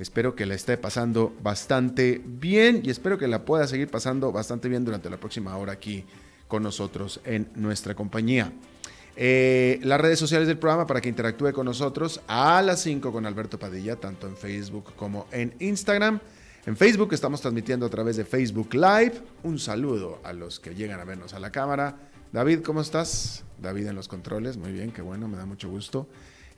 [0.00, 4.70] Espero que la esté pasando bastante bien y espero que la pueda seguir pasando bastante
[4.70, 6.06] bien durante la próxima hora aquí
[6.48, 8.50] con nosotros en nuestra compañía.
[9.14, 13.26] Eh, las redes sociales del programa para que interactúe con nosotros a las 5 con
[13.26, 16.18] Alberto Padilla, tanto en Facebook como en Instagram.
[16.64, 19.20] En Facebook estamos transmitiendo a través de Facebook Live.
[19.42, 21.98] Un saludo a los que llegan a vernos a la cámara.
[22.32, 23.44] David, ¿cómo estás?
[23.60, 26.08] David en los controles, muy bien, qué bueno, me da mucho gusto.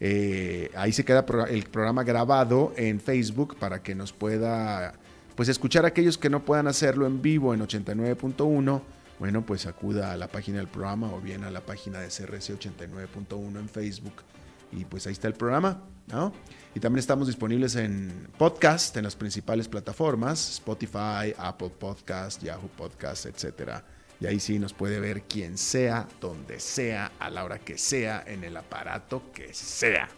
[0.05, 4.95] Eh, ahí se queda el programa grabado en Facebook para que nos pueda
[5.37, 8.83] pues escuchar a aquellos que no puedan hacerlo en vivo en 89.1.
[9.21, 12.59] Bueno, pues acuda a la página del programa o bien a la página de CRC
[12.59, 14.25] 89.1 en Facebook
[14.73, 16.33] y pues ahí está el programa, ¿no?
[16.75, 23.27] Y también estamos disponibles en podcast en las principales plataformas, Spotify, Apple Podcast, Yahoo Podcast,
[23.27, 23.85] etcétera.
[24.23, 28.23] Y ahí sí nos puede ver quien sea, donde sea, a la hora que sea,
[28.25, 30.09] en el aparato que sea.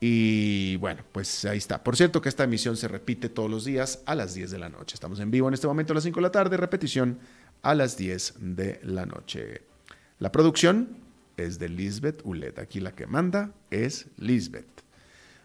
[0.00, 1.84] Y bueno, pues ahí está.
[1.84, 4.70] Por cierto que esta emisión se repite todos los días a las 10 de la
[4.70, 4.94] noche.
[4.94, 7.18] Estamos en vivo en este momento a las 5 de la tarde, repetición
[7.60, 9.60] a las 10 de la noche.
[10.18, 10.96] La producción
[11.36, 12.58] es de Lisbeth Ulet.
[12.58, 14.64] Aquí la que manda es Lisbeth.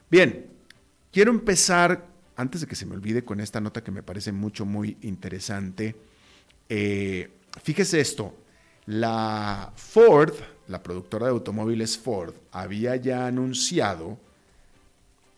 [0.09, 0.45] Bien,
[1.11, 2.07] quiero empezar,
[2.37, 5.97] antes de que se me olvide, con esta nota que me parece mucho, muy interesante.
[6.69, 7.29] Eh,
[7.63, 8.33] fíjese esto,
[8.85, 10.33] la Ford,
[10.67, 14.17] la productora de automóviles Ford, había ya anunciado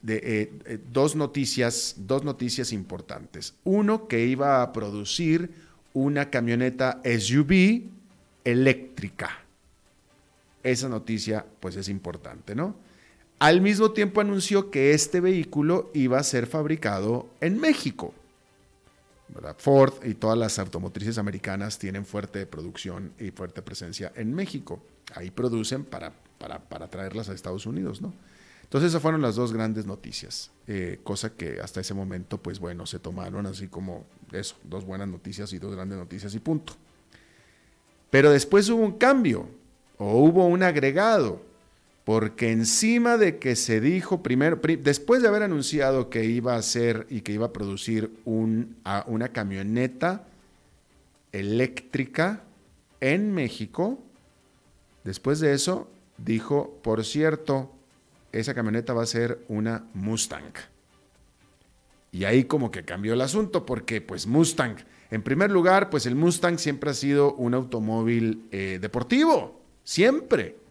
[0.08, 3.56] eh, eh, dos, noticias, dos noticias importantes.
[3.64, 5.52] Uno, que iba a producir
[5.94, 7.84] una camioneta SUV
[8.44, 9.40] eléctrica.
[10.64, 12.76] Esa noticia pues es importante, ¿no?
[13.40, 18.14] Al mismo tiempo anunció que este vehículo iba a ser fabricado en México.
[19.58, 24.82] Ford y todas las automotrices americanas tienen fuerte producción y fuerte presencia en México.
[25.16, 28.14] Ahí producen para, para, traerlas a Estados Unidos, ¿no?
[28.64, 32.86] Entonces esas fueron las dos grandes noticias, eh, cosa que hasta ese momento, pues bueno,
[32.86, 36.74] se tomaron así como eso, dos buenas noticias y dos grandes noticias y punto.
[38.10, 39.48] Pero después hubo un cambio
[39.98, 41.42] o hubo un agregado
[42.08, 47.06] porque encima de que se dijo primero, después de haber anunciado que iba a hacer
[47.10, 50.26] y que iba a producir una camioneta
[51.34, 52.44] eléctrica
[53.02, 54.00] en México,
[55.04, 57.74] después de eso dijo, por cierto,
[58.32, 60.54] esa camioneta va a ser una Mustang.
[62.14, 64.78] Y ahí como que cambió el asunto porque pues Mustang,
[65.12, 70.67] en primer lugar, pues el Mustang siempre ha sido un automóvil eh, deportivo, siempre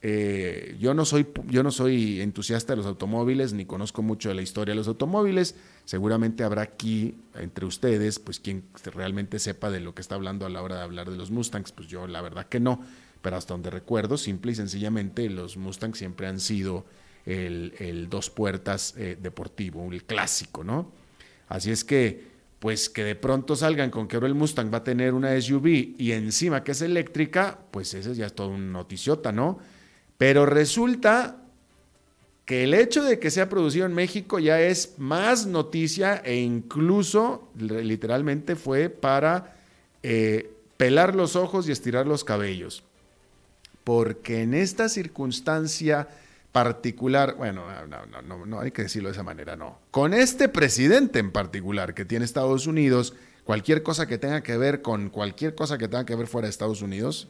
[0.00, 4.36] eh, yo, no soy, yo no soy entusiasta de los automóviles, ni conozco mucho de
[4.36, 5.56] la historia de los automóviles.
[5.84, 8.64] Seguramente habrá aquí, entre ustedes, pues quien
[8.94, 11.72] realmente sepa de lo que está hablando a la hora de hablar de los Mustangs.
[11.72, 12.80] Pues yo la verdad que no.
[13.22, 16.84] Pero hasta donde recuerdo, simple y sencillamente, los Mustangs siempre han sido
[17.26, 20.92] el, dos puertas eh, deportivo, el clásico, ¿no?
[21.48, 22.28] Así es que,
[22.58, 25.94] pues que de pronto salgan con que ahora el Mustang va a tener una SUV
[25.98, 29.58] y encima que es eléctrica, pues ese ya es todo un noticiota, ¿no?
[30.18, 31.36] Pero resulta
[32.44, 37.48] que el hecho de que sea producido en México ya es más noticia e incluso
[37.56, 39.56] literalmente fue para
[40.02, 42.82] eh, pelar los ojos y estirar los cabellos.
[43.84, 46.08] Porque en esta circunstancia
[46.50, 47.64] particular, bueno,
[48.26, 49.78] no, no, hay que decirlo de esa manera, no.
[49.90, 54.82] Con este presidente en particular que tiene Estados Unidos, cualquier cosa que tenga que ver
[54.82, 57.28] con cualquier cosa que tenga que ver fuera de Estados Unidos,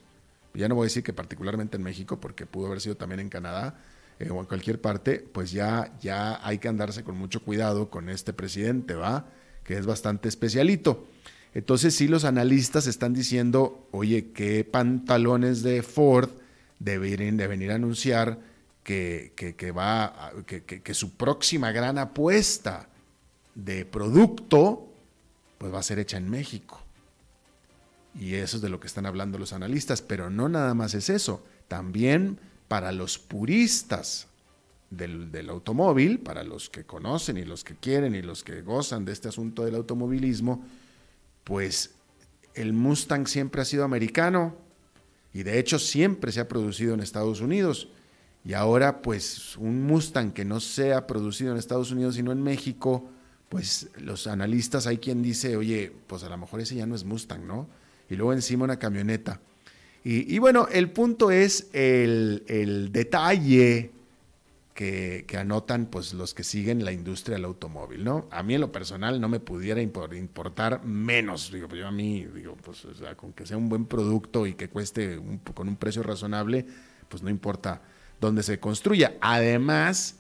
[0.54, 3.28] ya no voy a decir que particularmente en México, porque pudo haber sido también en
[3.28, 3.78] Canadá
[4.18, 8.08] eh, o en cualquier parte, pues ya, ya hay que andarse con mucho cuidado con
[8.08, 9.26] este presidente, ¿va?
[9.64, 11.06] Que es bastante especialito.
[11.54, 16.30] Entonces sí los analistas están diciendo, oye, ¿qué pantalones de Ford
[16.78, 18.38] deberían de venir a anunciar
[18.82, 19.32] que,
[19.76, 22.88] va, que, que su próxima gran apuesta
[23.54, 24.88] de producto,
[25.58, 26.82] pues va a ser hecha en México?
[28.18, 31.08] Y eso es de lo que están hablando los analistas, pero no nada más es
[31.08, 34.26] eso, también para los puristas
[34.90, 39.12] del, automóvil, para los que conocen y los que quieren y los que gozan de
[39.12, 40.64] este asunto del automovilismo,
[41.44, 41.94] pues
[42.54, 44.56] el Mustang siempre ha sido americano
[45.32, 47.88] y de hecho siempre se ha producido en Estados Unidos.
[48.44, 53.08] Y ahora pues un Mustang que no sea producido en Estados Unidos sino en México,
[53.48, 57.04] pues los analistas hay quien dice, oye, pues a lo mejor ese ya no es
[57.04, 57.68] Mustang, ¿no?
[58.10, 59.40] Y luego encima una camioneta.
[60.04, 63.90] Y, bueno, el punto es el, el detalle
[64.78, 68.28] que, anotan pues, los que siguen la industria del automóvil, ¿no?
[68.30, 72.24] A mí en lo personal no me pudiera importar menos, digo, pues yo a mí,
[72.26, 75.20] digo, pues sea, con que sea un buen producto y que cueste
[75.52, 76.64] con un precio razonable,
[77.08, 77.82] pues no importa
[78.20, 79.16] dónde se construya.
[79.20, 80.14] Además,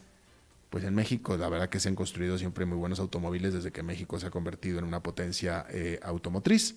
[0.70, 3.84] pues en México la verdad que se han construido siempre muy buenos automóviles desde que
[3.84, 6.74] México se ha convertido en una potencia eh, automotriz.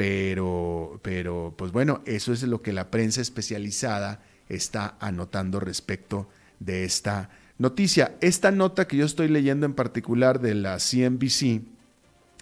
[0.00, 6.26] Pero, pero, pues bueno, eso es lo que la prensa especializada está anotando respecto
[6.58, 8.16] de esta noticia.
[8.22, 11.60] Esta nota que yo estoy leyendo en particular de la CNBC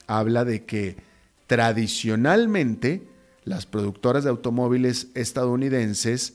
[0.06, 0.98] habla de que
[1.48, 3.02] tradicionalmente
[3.42, 6.34] las productoras de automóviles estadounidenses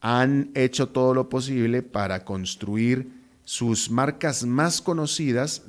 [0.00, 3.12] han hecho todo lo posible para construir
[3.44, 5.62] sus marcas más conocidas,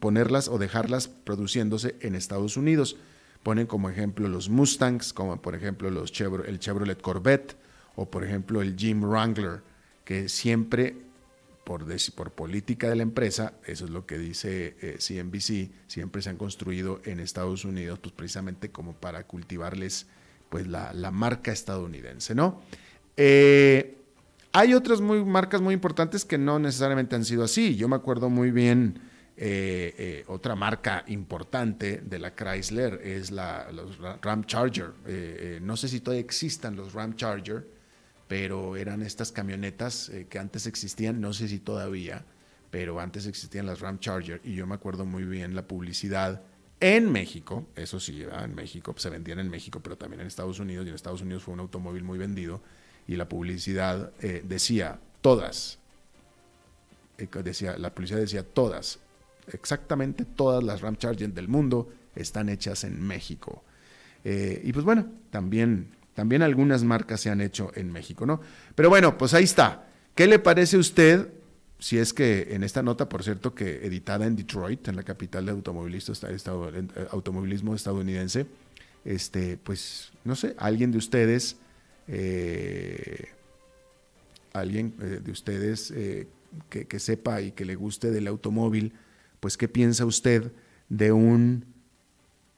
[0.00, 2.96] ponerlas o dejarlas produciéndose en Estados Unidos.
[3.42, 6.12] Ponen como ejemplo los Mustangs, como por ejemplo los
[6.46, 7.56] el Chevrolet Corvette
[7.96, 9.62] o por ejemplo el Jeep Wrangler,
[10.04, 10.96] que siempre,
[11.64, 16.30] por, por política de la empresa, eso es lo que dice CNBC, eh, siempre se
[16.30, 20.06] han construido en Estados Unidos, pues precisamente como para cultivarles
[20.48, 22.62] pues la, marca estadounidense, ¿no?
[23.16, 23.98] Eh,
[24.52, 27.76] hay otras marcas muy importantes que no necesariamente han sido así.
[27.76, 29.00] Yo me acuerdo muy bien
[29.40, 33.70] eh, eh, otra marca importante de la Chrysler es la
[34.20, 34.90] Ram Charger.
[35.06, 37.64] Eh, no sé si todavía existan los Ram Charger,
[38.26, 42.24] pero eran estas camionetas que antes existían, no sé si todavía,
[42.72, 46.42] pero antes existían las Ram Charger y yo me acuerdo muy bien la publicidad
[46.80, 50.84] en México, eso sí, en México, se vendían en México, pero también en Estados Unidos,
[50.84, 52.60] y en Estados Unidos fue un automóvil muy vendido,
[53.06, 54.12] y la publicidad
[54.44, 55.78] decía, todas,
[57.42, 59.00] decía, la publicidad decía, todas
[59.52, 63.62] exactamente todas las Ram Charging del mundo están hechas en México.
[64.24, 68.40] Eh, y pues bueno, también, también algunas marcas se han hecho en México, ¿no?
[68.74, 69.86] Pero bueno, pues ahí está.
[70.14, 71.28] ¿Qué le parece a usted?
[71.78, 75.46] Si es que en esta nota, por cierto, que editada en Detroit, en la capital
[75.46, 78.46] del eh, automovilismo estadounidense,
[79.04, 81.56] este, pues no sé, alguien de ustedes,
[82.08, 83.28] eh,
[84.52, 85.92] alguien de ustedes
[86.68, 88.94] que, sepa y que le guste del automóvil,
[89.40, 90.52] pues ¿qué piensa usted
[90.88, 91.64] de un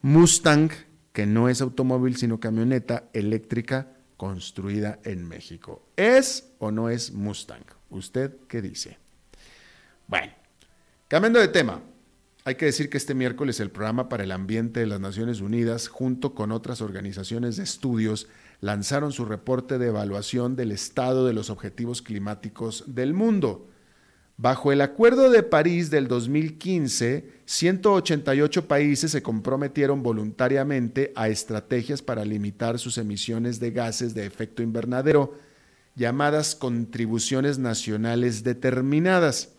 [0.01, 0.71] Mustang
[1.13, 3.87] que no es automóvil sino camioneta eléctrica
[4.17, 5.83] construida en México?
[5.95, 7.63] ¿Es o no es Mustang?
[7.89, 8.97] ¿Usted qué dice?
[10.07, 10.31] Bueno,
[11.07, 11.81] cambiando de tema,
[12.43, 15.87] hay que decir que este miércoles el Programa para el Ambiente de las Naciones Unidas,
[15.87, 18.27] junto con otras organizaciones de estudios,
[18.61, 23.69] lanzaron su reporte de evaluación del estado de los objetivos climáticos del mundo.
[24.41, 32.25] Bajo el Acuerdo de París del 2015, 188 países se comprometieron voluntariamente a estrategias para
[32.25, 35.35] limitar sus emisiones de gases de efecto invernadero,
[35.95, 39.49] llamadas contribuciones nacionales determinadas.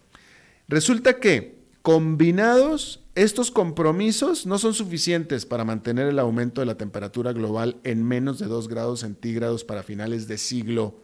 [0.66, 7.32] Resulta que, combinados, estos compromisos no son suficientes para mantener el aumento de la temperatura
[7.32, 10.96] global en menos de 2 grados centígrados para finales de siglo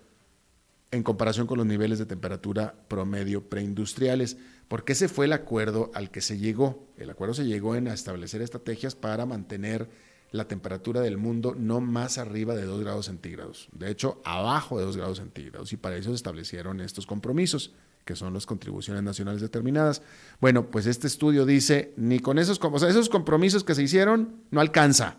[0.90, 6.11] en comparación con los niveles de temperatura promedio preindustriales, porque ese fue el acuerdo al
[6.11, 6.87] que se llegó.
[6.97, 9.88] El acuerdo se llegó en establecer estrategias para mantener
[10.30, 14.85] la temperatura del mundo no más arriba de 2 grados centígrados, de hecho abajo de
[14.85, 17.73] 2 grados centígrados, y para eso se establecieron estos compromisos,
[18.04, 20.02] que son las contribuciones nacionales determinadas.
[20.40, 24.42] Bueno, pues este estudio dice, ni con esos, o sea, esos compromisos que se hicieron,
[24.50, 25.18] no alcanza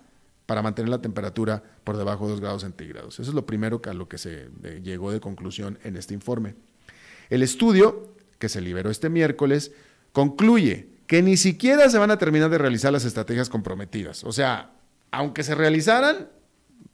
[0.49, 3.19] para mantener la temperatura por debajo de 2 grados centígrados.
[3.19, 6.55] Eso es lo primero a lo que se eh, llegó de conclusión en este informe.
[7.29, 9.71] El estudio, que se liberó este miércoles,
[10.11, 14.23] concluye que ni siquiera se van a terminar de realizar las estrategias comprometidas.
[14.23, 14.71] O sea,
[15.11, 16.29] aunque se realizaran,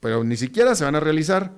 [0.02, 1.54] pero ni siquiera se van a realizar.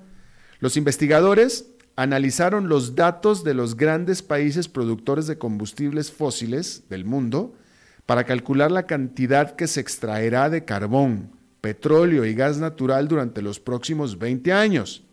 [0.60, 7.56] Los investigadores analizaron los datos de los grandes países productores de combustibles fósiles del mundo
[8.06, 13.60] para calcular la cantidad que se extraerá de carbón, petróleo y gas natural durante los
[13.60, 15.04] próximos 20 años.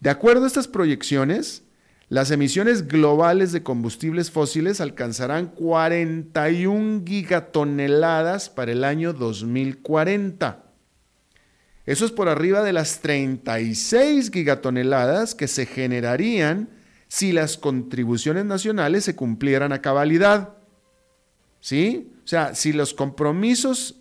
[0.00, 1.64] De acuerdo a estas proyecciones,
[2.08, 10.64] las emisiones globales de combustibles fósiles alcanzarán 41 gigatoneladas para el año 2040.
[11.84, 16.70] Eso es por arriba de las 36 gigatoneladas que se generarían
[17.08, 20.54] si las contribuciones nacionales se cumplieran a cabalidad.
[21.60, 22.12] ¿Sí?
[22.24, 23.97] O sea, si los compromisos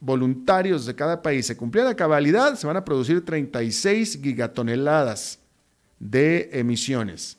[0.00, 5.38] voluntarios de cada país se cumplieran a cabalidad, se van a producir 36 gigatoneladas
[5.98, 7.36] de emisiones.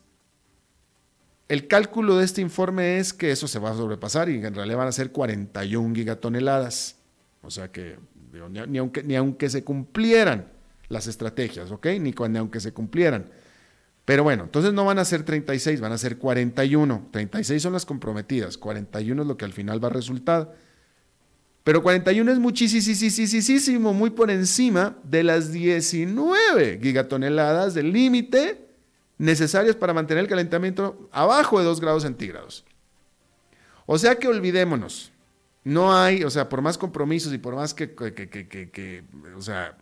[1.48, 4.78] El cálculo de este informe es que eso se va a sobrepasar y en realidad
[4.78, 6.96] van a ser 41 gigatoneladas.
[7.42, 7.98] O sea que
[8.50, 10.48] ni, aunque, ni aunque se cumplieran
[10.88, 11.88] las estrategias, ¿ok?
[12.00, 13.30] Ni, cuando, aunque se cumplieran.
[14.06, 17.10] Pero bueno, entonces no van a ser 36, van a ser 41.
[17.12, 20.56] 36 son las comprometidas, 41 es lo que al final va a resultar.
[21.64, 28.68] Pero 41 es muchísimo, muy por encima de las 19 gigatoneladas del límite
[29.20, 32.66] necesarias para mantener el calentamiento abajo de 2 grados centígrados.
[33.86, 35.12] O sea que olvidémonos,
[35.64, 37.94] no hay, o sea, por más compromisos y por más que,
[39.38, 39.78] o sea,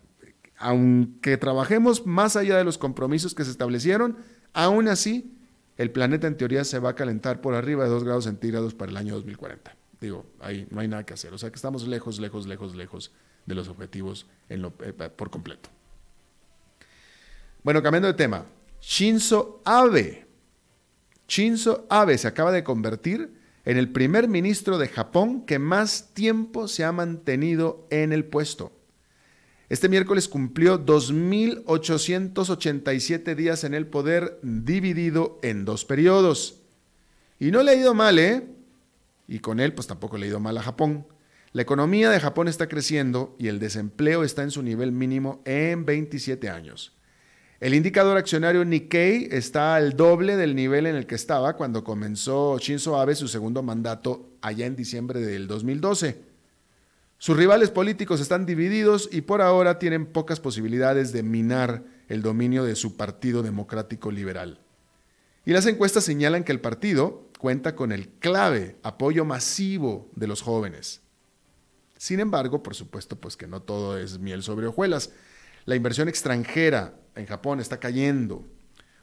[0.57, 4.17] aunque trabajemos más allá de los compromisos que se establecieron,
[4.51, 5.33] aún así
[5.77, 8.91] el planeta en teoría se va a calentar por arriba de 2 grados centígrados para
[8.91, 9.78] el año 2040.
[10.01, 11.33] Digo, ahí no hay nada que hacer.
[11.33, 13.11] O sea que estamos lejos, lejos, lejos, lejos
[13.45, 15.69] de los objetivos en lo, eh, por completo.
[17.63, 18.45] Bueno, cambiando de tema.
[18.81, 20.25] Shinzo Abe.
[21.27, 26.67] Shinzo Abe se acaba de convertir en el primer ministro de Japón que más tiempo
[26.67, 28.71] se ha mantenido en el puesto.
[29.67, 36.63] Este miércoles cumplió 2.887 días en el poder, dividido en dos periodos.
[37.39, 38.47] Y no le ha ido mal, ¿eh?
[39.29, 41.05] Y con él, pues tampoco le ha ido mal a Japón.
[41.53, 45.85] La economía de Japón está creciendo y el desempleo está en su nivel mínimo en
[45.85, 46.93] 27 años.
[47.59, 52.57] El indicador accionario Nikkei está al doble del nivel en el que estaba cuando comenzó
[52.57, 56.21] Shinzo Abe su segundo mandato allá en diciembre del 2012.
[57.19, 62.63] Sus rivales políticos están divididos y por ahora tienen pocas posibilidades de minar el dominio
[62.63, 64.59] de su Partido Democrático Liberal.
[65.45, 70.41] Y las encuestas señalan que el partido cuenta con el clave apoyo masivo de los
[70.41, 70.99] jóvenes.
[71.97, 75.11] Sin embargo, por supuesto, pues que no todo es miel sobre hojuelas.
[75.63, 78.45] La inversión extranjera en Japón está cayendo.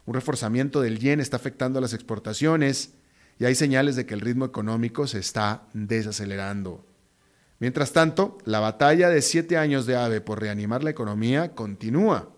[0.05, 2.93] Un reforzamiento del yen está afectando a las exportaciones
[3.39, 6.85] y hay señales de que el ritmo económico se está desacelerando.
[7.57, 12.29] Mientras tanto, la batalla de siete años de AVE por reanimar la economía continúa.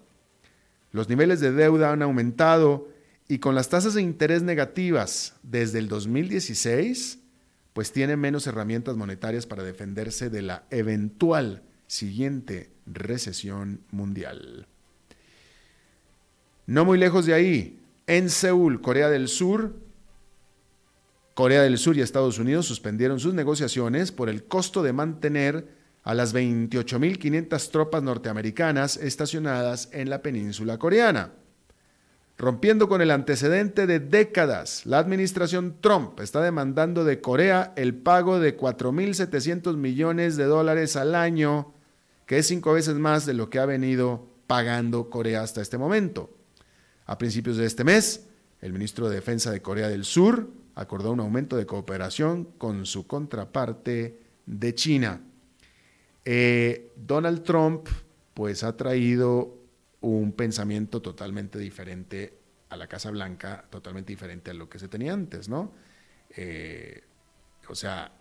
[0.94, 2.88] Los niveles de deuda han aumentado
[3.32, 7.20] y con las tasas de interés negativas desde el 2016,
[7.74, 14.68] pues tiene menos herramientas monetarias para defenderse de la eventual siguiente recesión mundial.
[16.66, 19.76] No muy lejos de ahí, en Seúl, Corea del Sur,
[21.36, 25.68] Corea del Sur y Estados Unidos suspendieron sus negociaciones por el costo de mantener
[26.02, 31.32] a las 28.500 tropas norteamericanas estacionadas en la península coreana.
[32.40, 38.40] Rompiendo con el antecedente de décadas, la administración Trump está demandando de Corea el pago
[38.40, 41.74] de 4.700 millones de dólares al año,
[42.26, 46.30] que es cinco veces más de lo que ha venido pagando Corea hasta este momento.
[47.08, 48.28] A principios de este mes,
[48.62, 53.06] el ministro de Defensa de Corea del Sur acordó un aumento de cooperación con su
[53.06, 55.22] contraparte de China.
[56.24, 57.90] Eh, Donald Trump
[58.34, 59.59] pues ha traído
[60.02, 62.40] un pensamiento totalmente diferente
[62.70, 65.74] a la Casa Blanca, totalmente diferente a lo que se tenía antes, ¿no?
[66.36, 67.04] Eh,
[67.68, 68.12] o sea,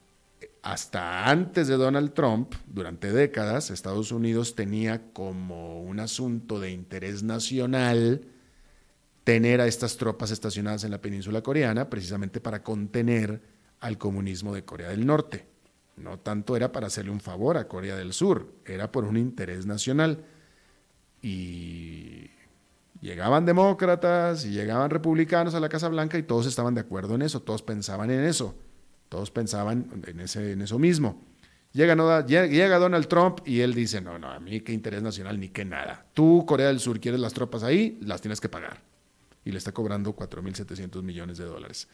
[0.62, 7.22] hasta antes de Donald Trump, durante décadas, Estados Unidos tenía como un asunto de interés
[7.22, 8.22] nacional
[9.24, 13.42] tener a estas tropas estacionadas en la península coreana precisamente para contener
[13.80, 15.46] al comunismo de Corea del Norte.
[15.96, 19.66] No tanto era para hacerle un favor a Corea del Sur, era por un interés
[19.66, 20.24] nacional.
[21.22, 22.30] Y
[23.00, 27.22] llegaban demócratas y llegaban republicanos a la Casa Blanca y todos estaban de acuerdo en
[27.22, 28.54] eso, todos pensaban en eso,
[29.08, 31.24] todos pensaban en, ese, en eso mismo.
[31.72, 35.50] Llega, llega, Donald Trump y él dice, no, no, a mí qué interés nacional ni
[35.50, 36.06] qué nada.
[36.14, 38.80] Tú, Corea del Sur, quieres las tropas ahí, las tienes que pagar
[39.44, 41.88] y le está cobrando 4.700 millones de dólares.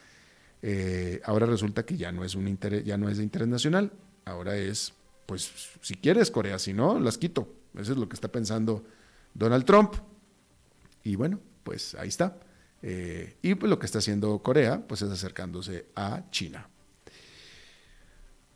[0.63, 3.93] Eh, ahora resulta que ya no, es un interés, ya no es de interés nacional,
[4.25, 4.93] ahora es,
[5.27, 7.49] pues, si quieres Corea, si no, las quito.
[7.79, 8.85] Eso es lo que está pensando
[9.35, 9.95] Donald Trump.
[11.03, 12.39] Y bueno, pues ahí está.
[12.83, 16.69] Eh, y pues lo que está haciendo Corea, pues es acercándose a China.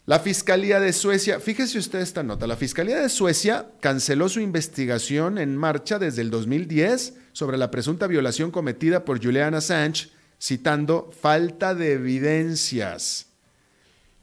[0.08, 5.36] La Fiscalía de Suecia, fíjese usted esta nota, la Fiscalía de Suecia canceló su investigación
[5.36, 10.08] en marcha desde el 2010 sobre la presunta violación cometida por Julian Assange,
[10.40, 13.26] citando falta de evidencias.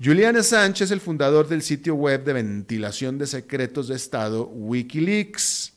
[0.03, 5.74] Julian Assange es el fundador del sitio web de ventilación de secretos de Estado Wikileaks.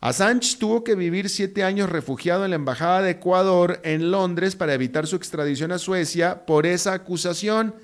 [0.00, 4.72] Assange tuvo que vivir siete años refugiado en la Embajada de Ecuador en Londres para
[4.72, 7.74] evitar su extradición a Suecia por esa acusación.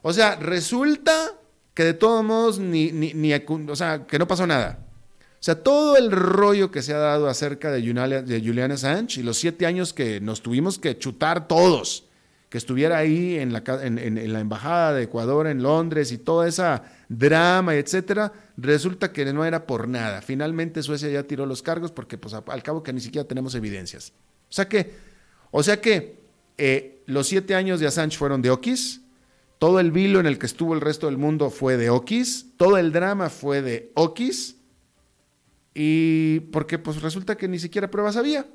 [0.00, 1.34] O sea, resulta
[1.74, 4.78] que de todos modos, ni, ni, o sea, que no pasó nada.
[5.34, 9.20] O sea, todo el rollo que se ha dado acerca de Julian, de Julian Assange
[9.20, 12.08] y los siete años que nos tuvimos que chutar todos,
[12.48, 16.82] que estuviera ahí en la, en, la embajada de Ecuador en Londres y toda esa
[17.08, 20.20] drama, etcétera, resulta que no era por nada.
[20.20, 24.12] Finalmente Suecia ya tiró los cargos porque, pues, al cabo que ni siquiera tenemos evidencias.
[24.50, 24.92] O sea que,
[25.50, 26.18] o sea que
[26.58, 29.02] eh, los siete años de Assange fueron de Okis,
[29.58, 32.78] todo el vilo en el que estuvo el resto del mundo fue de Okis, todo
[32.78, 34.56] el drama fue de Okis,
[35.72, 38.46] y porque pues resulta que ni siquiera pruebas había.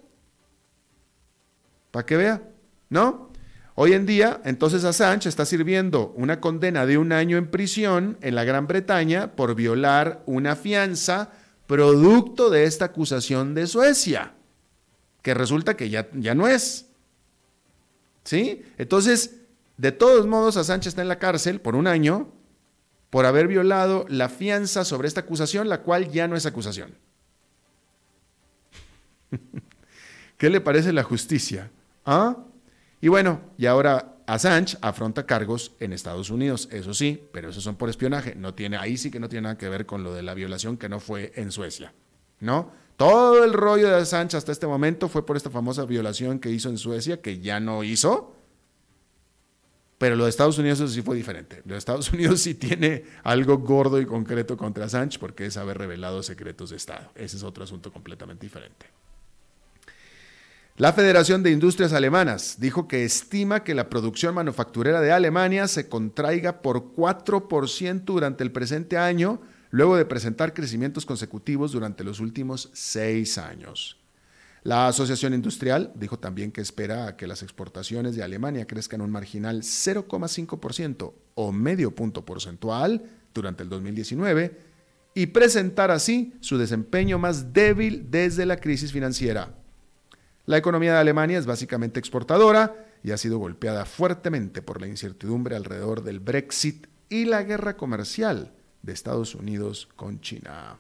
[1.92, 2.44] Para que vea,
[2.90, 3.33] ¿no?
[3.76, 8.36] Hoy en día, entonces Assange está sirviendo una condena de un año en prisión en
[8.36, 11.32] la Gran Bretaña por violar una fianza
[11.66, 14.36] producto de esta acusación de Suecia,
[15.24, 16.90] que resulta que ya, ya no es.
[18.24, 18.62] ¿Sí?
[18.78, 19.38] Entonces,
[19.78, 22.32] de todos modos, Assange está en la cárcel por un año
[23.10, 26.96] por haber violado la fianza sobre esta acusación, la cual ya no es acusación.
[30.38, 31.72] ¿Qué le parece la justicia?
[32.06, 32.38] ¿Ah?
[33.04, 37.76] Y bueno, y ahora Assange afronta cargos en Estados Unidos, eso sí, pero esos son
[37.76, 38.34] por espionaje.
[38.34, 40.78] No tiene, ahí sí que no tiene nada que ver con lo de la violación
[40.78, 41.94] que no fue en Suecia.
[42.40, 42.72] ¿No?
[42.96, 46.70] Todo el rollo de Assange hasta este momento fue por esta famosa violación que hizo
[46.70, 48.38] en Suecia, que ya no hizo.
[49.98, 51.62] Pero lo de Estados Unidos sí fue diferente.
[51.66, 55.78] Lo de Estados Unidos sí tiene algo gordo y concreto contra Assange porque es haber
[55.78, 57.12] revelado secretos de Estado.
[57.16, 58.86] Ese es otro asunto completamente diferente.
[60.76, 65.88] La Federación de Industrias Alemanas dijo que estima que la producción manufacturera de Alemania se
[65.88, 72.72] contraiga por 4% durante el presente año, luego de presentar crecimientos consecutivos durante los últimos
[72.74, 74.00] seis años.
[74.64, 79.62] La Asociación Industrial dijo también que espera que las exportaciones de Alemania crezcan un marginal
[79.62, 84.58] 0,5% o medio punto porcentual durante el 2019
[85.14, 89.54] y presentar así su desempeño más débil desde la crisis financiera.
[90.46, 95.56] La economía de Alemania es básicamente exportadora y ha sido golpeada fuertemente por la incertidumbre
[95.56, 98.52] alrededor del Brexit y la guerra comercial
[98.82, 100.80] de Estados Unidos con China.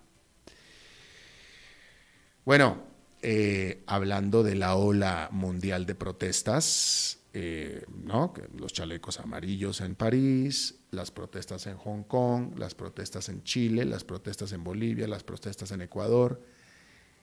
[2.43, 2.83] Bueno,
[3.21, 8.33] eh, hablando de la ola mundial de protestas, eh, ¿no?
[8.57, 14.03] los chalecos amarillos en París, las protestas en Hong Kong, las protestas en Chile, las
[14.03, 16.41] protestas en Bolivia, las protestas en Ecuador.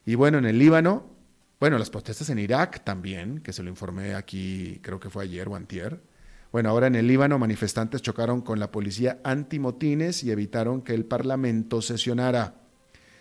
[0.07, 1.20] Y bueno, en el Líbano,
[1.61, 5.47] bueno, las protestas en Irak también, que se lo informé aquí, creo que fue ayer
[5.47, 6.01] o antier.
[6.53, 11.05] Bueno, ahora en el Líbano manifestantes chocaron con la policía antimotines y evitaron que el
[11.05, 12.55] Parlamento sesionara.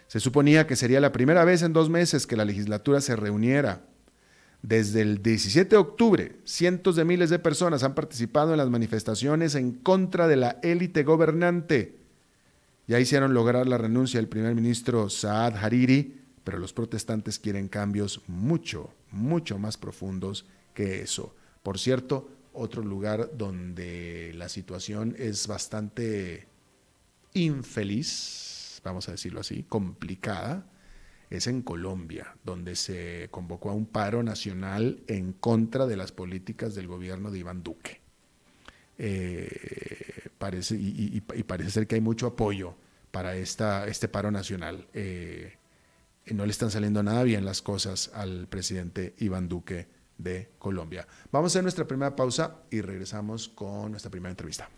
[0.07, 3.85] Se suponía que sería la primera vez en dos meses que la legislatura se reuniera.
[4.61, 9.53] Desde el 17 de octubre, cientos de miles de personas han participado en las manifestaciones
[9.53, 11.99] en contra de la élite gobernante.
[12.87, 18.21] Ya hicieron lograr la renuncia del primer ministro Saad Hariri, pero los protestantes quieren cambios
[18.27, 21.35] mucho, mucho más profundos que eso.
[21.63, 26.47] Por cierto, otro lugar donde la situación es bastante
[27.33, 30.65] infeliz, vamos a decirlo así, complicada,
[31.29, 36.73] es en Colombia, donde se convocó a un paro nacional en contra de las políticas
[36.73, 38.01] del gobierno de Iván Duque.
[38.97, 42.75] Eh, parece, y, parece ser que hay mucho apoyo
[43.11, 44.87] para esta, este paro nacional.
[44.93, 45.58] Eh,
[46.33, 49.87] no le están saliendo nada bien las cosas al presidente Iván Duque
[50.17, 51.07] de Colombia.
[51.31, 54.69] Vamos a hacer nuestra primera pausa y regresamos con nuestra primera entrevista.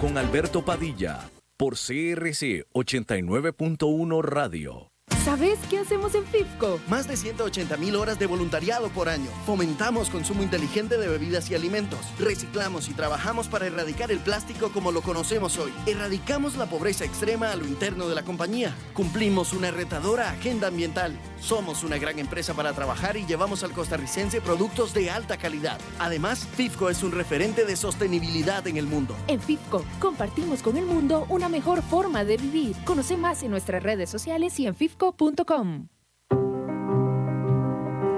[0.00, 4.88] con Alberto Padilla por CRC 89.1 Radio.
[5.24, 6.80] ¿Sabes qué hacemos en FIFCO?
[6.86, 9.30] Más de 180 mil horas de voluntariado por año.
[9.46, 12.00] Fomentamos consumo inteligente de bebidas y alimentos.
[12.18, 15.72] Reciclamos y trabajamos para erradicar el plástico como lo conocemos hoy.
[15.86, 18.76] Erradicamos la pobreza extrema a lo interno de la compañía.
[18.92, 21.18] Cumplimos una retadora agenda ambiental.
[21.40, 25.80] Somos una gran empresa para trabajar y llevamos al costarricense productos de alta calidad.
[25.98, 29.16] Además, FIFCO es un referente de sostenibilidad en el mundo.
[29.28, 32.76] En FIFCO compartimos con el mundo una mejor forma de vivir.
[32.84, 35.93] Conoce más en nuestras redes sociales y en FIFCO punto com.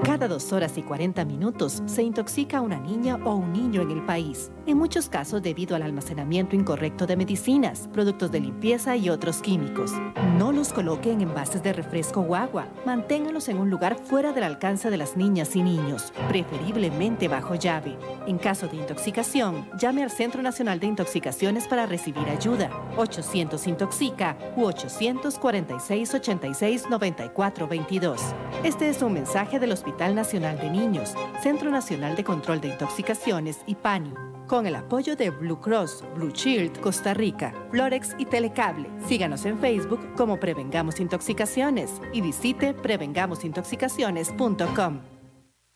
[0.07, 4.07] Cada dos horas y 40 minutos se intoxica una niña o un niño en el
[4.07, 9.39] país, en muchos casos debido al almacenamiento incorrecto de medicinas, productos de limpieza y otros
[9.39, 9.91] químicos.
[10.39, 12.69] No los coloque en envases de refresco o agua.
[12.85, 17.99] Manténgalos en un lugar fuera del alcance de las niñas y niños, preferiblemente bajo llave.
[18.29, 22.71] En caso de intoxicación, llame al Centro Nacional de Intoxicaciones para recibir ayuda.
[22.97, 28.21] 800 Intoxica u 846 86 94 22.
[28.63, 33.61] Este es un mensaje del Hospital Nacional de Niños, Centro Nacional de Control de Intoxicaciones
[33.67, 34.13] y PANI,
[34.47, 38.91] con el apoyo de Blue Cross, Blue Shield, Costa Rica, Florex y Telecable.
[39.09, 45.01] Síganos en Facebook como Prevengamos Intoxicaciones y visite prevengamosintoxicaciones.com.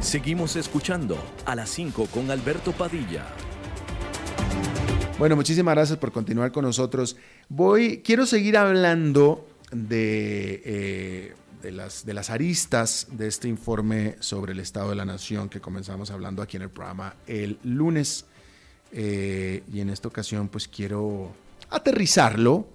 [0.00, 3.26] Seguimos escuchando a las 5 con Alberto Padilla.
[5.18, 7.16] Bueno, muchísimas gracias por continuar con nosotros.
[7.48, 14.52] Voy, quiero seguir hablando de, eh, de, las, de las aristas de este informe sobre
[14.52, 18.24] el Estado de la Nación que comenzamos hablando aquí en el programa el lunes.
[18.92, 21.32] Eh, y en esta ocasión pues quiero
[21.68, 22.66] aterrizarlo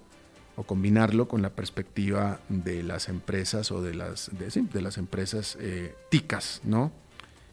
[0.56, 5.94] o combinarlo con la perspectiva de las empresas o de las, de, las empresas eh,
[6.10, 6.92] ticas, ¿no?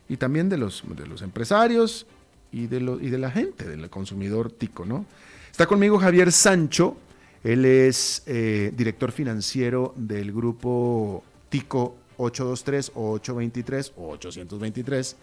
[0.07, 2.05] Y también de los, de los empresarios
[2.51, 5.05] y de, y de la gente, del consumidor tico, ¿no?
[5.49, 6.97] Está conmigo Javier Sancho,
[7.43, 15.15] él es eh, director financiero del grupo Tico 823 o 823 o 823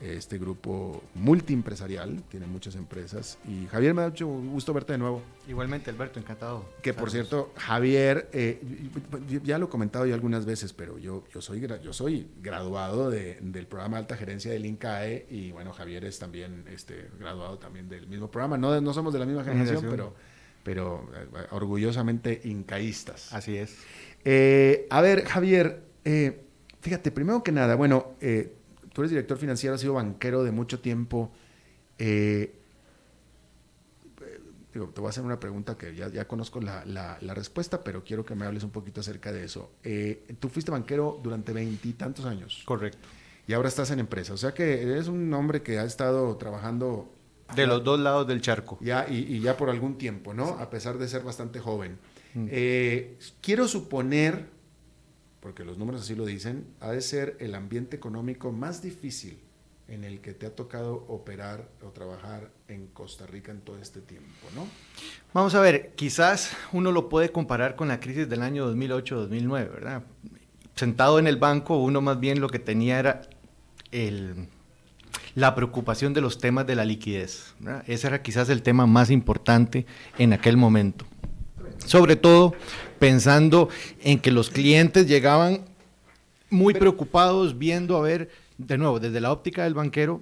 [0.00, 3.38] este grupo multiempresarial, tiene muchas empresas.
[3.48, 5.22] Y Javier, me ha mucho gusto verte de nuevo.
[5.48, 6.64] Igualmente, Alberto, encantado.
[6.82, 8.60] Que por cierto, Javier, eh,
[9.42, 13.38] ya lo he comentado yo algunas veces, pero yo, yo, soy, yo soy graduado de,
[13.40, 18.06] del programa alta gerencia del INCAE y bueno, Javier es también este, graduado también del
[18.06, 18.58] mismo programa.
[18.58, 20.14] No, no somos de la misma generación, pero,
[20.62, 23.32] pero eh, orgullosamente incaístas.
[23.32, 23.76] Así es.
[24.24, 25.82] Eh, a ver, Javier,
[26.84, 28.52] fíjate, primero que nada, bueno, eh,
[28.94, 31.30] tú eres director financiero, has sido banquero de mucho tiempo.
[31.98, 32.54] Eh,
[34.72, 37.82] digo, te voy a hacer una pregunta que ya, ya conozco la, la, la, respuesta,
[37.84, 39.72] pero quiero que me hables un poquito acerca de eso.
[39.82, 42.62] Eh, tú fuiste banquero durante veintitantos años.
[42.64, 43.06] Correcto.
[43.46, 44.32] Y ahora estás en empresa.
[44.32, 47.10] O sea que eres un hombre que ha estado trabajando...
[47.54, 48.78] De los dos lados del charco.
[48.80, 50.46] Ya, y, y ya por algún tiempo, ¿no?
[50.46, 50.54] Sí.
[50.60, 51.98] A pesar de ser bastante joven.
[52.32, 52.46] Mm.
[52.50, 54.53] Eh, quiero suponer
[55.44, 59.38] porque los números así lo dicen, ha de ser el ambiente económico más difícil
[59.88, 64.00] en el que te ha tocado operar o trabajar en Costa Rica en todo este
[64.00, 64.66] tiempo, ¿no?
[65.34, 70.04] Vamos a ver, quizás uno lo puede comparar con la crisis del año 2008-2009, ¿verdad?
[70.76, 73.20] Sentado en el banco, uno más bien lo que tenía era
[75.34, 77.52] la preocupación de los temas de la liquidez.
[77.60, 77.84] ¿verdad?
[77.86, 79.84] Ese era quizás el tema más importante
[80.16, 81.04] en aquel momento.
[81.84, 82.54] Sobre todo
[82.98, 83.68] pensando
[84.02, 85.64] en que los clientes llegaban
[86.50, 90.20] muy preocupados viendo a ver, de nuevo, desde la óptica del banquero,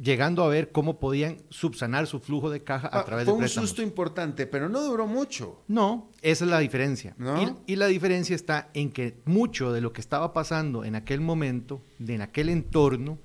[0.00, 3.38] llegando a ver cómo podían subsanar su flujo de caja a ah, través fue de
[3.40, 3.64] préstamos.
[3.64, 5.62] un susto importante, pero no duró mucho.
[5.68, 7.14] No, esa es la diferencia.
[7.18, 7.60] ¿No?
[7.66, 11.20] Y, y, la diferencia está en que mucho de lo que estaba pasando en aquel
[11.20, 13.18] momento, en aquel entorno,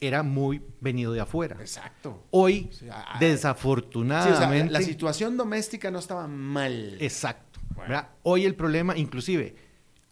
[0.00, 1.56] era muy venido de afuera.
[1.60, 2.26] Exacto.
[2.30, 2.70] Hoy,
[3.20, 4.38] desafortunadamente...
[4.38, 6.96] Sí, o sea, la situación doméstica no estaba mal.
[7.00, 7.60] Exacto.
[7.74, 8.06] Bueno.
[8.22, 9.54] Hoy el problema, inclusive,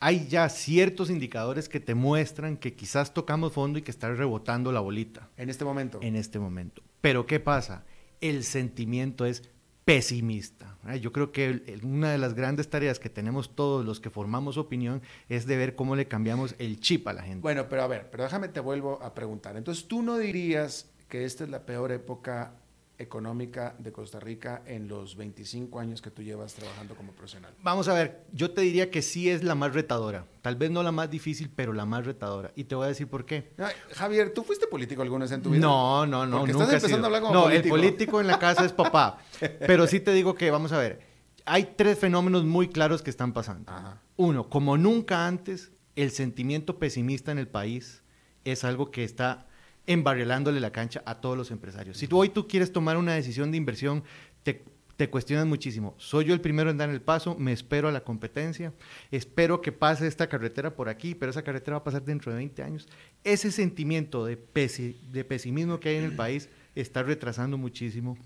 [0.00, 4.72] hay ya ciertos indicadores que te muestran que quizás tocamos fondo y que está rebotando
[4.72, 5.28] la bolita.
[5.36, 5.98] En este momento.
[6.02, 6.82] En este momento.
[7.00, 7.84] Pero ¿qué pasa?
[8.20, 9.42] El sentimiento es
[9.88, 10.76] pesimista.
[11.00, 15.00] Yo creo que una de las grandes tareas que tenemos todos los que formamos opinión
[15.30, 17.40] es de ver cómo le cambiamos el chip a la gente.
[17.40, 19.56] Bueno, pero a ver, pero déjame te vuelvo a preguntar.
[19.56, 22.52] Entonces, ¿tú no dirías que esta es la peor época
[22.98, 27.54] económica de Costa Rica en los 25 años que tú llevas trabajando como profesional?
[27.62, 30.26] Vamos a ver, yo te diría que sí es la más retadora.
[30.42, 32.52] Tal vez no la más difícil, pero la más retadora.
[32.56, 33.52] Y te voy a decir por qué.
[33.58, 35.60] Ay, Javier, ¿tú fuiste político alguna vez en tu vida?
[35.60, 36.40] No, no, no.
[36.40, 37.74] Porque nunca estás empezando a hablar como no, político.
[37.76, 39.18] el político en la casa es papá.
[39.66, 41.00] Pero sí te digo que, vamos a ver,
[41.44, 43.70] hay tres fenómenos muy claros que están pasando.
[43.70, 44.02] Ajá.
[44.16, 48.02] Uno, como nunca antes, el sentimiento pesimista en el país
[48.44, 49.47] es algo que está
[49.88, 51.96] embarrelándole la cancha a todos los empresarios.
[51.96, 54.04] Si tú hoy tú quieres tomar una decisión de inversión,
[54.42, 54.62] te,
[54.98, 55.94] te cuestionas muchísimo.
[55.96, 57.36] ¿Soy yo el primero en dar el paso?
[57.38, 58.74] ¿Me espero a la competencia?
[59.10, 62.36] ¿Espero que pase esta carretera por aquí, pero esa carretera va a pasar dentro de
[62.36, 62.86] 20 años?
[63.24, 68.18] Ese sentimiento de, de pesimismo que hay en el país está retrasando muchísimo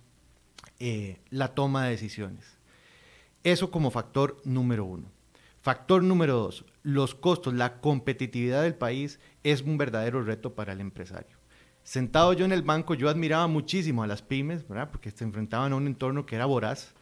[0.81, 2.59] eh, la toma de decisiones.
[3.45, 5.05] Eso como factor número uno.
[5.61, 10.81] Factor número dos, los costos, la competitividad del país es un verdadero reto para el
[10.81, 11.42] empresario.
[11.85, 14.91] Sentado yo en el banco, yo admiraba muchísimo a las pymes, ¿verdad?
[14.91, 16.95] porque se enfrentaban a un entorno que era voraz.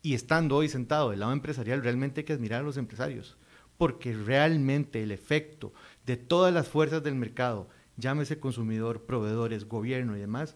[0.00, 3.36] Y estando hoy sentado del lado empresarial, realmente hay que admirar a los empresarios,
[3.76, 5.72] porque realmente el efecto
[6.06, 10.54] de todas las fuerzas del mercado, llámese consumidor, proveedores, gobierno y demás,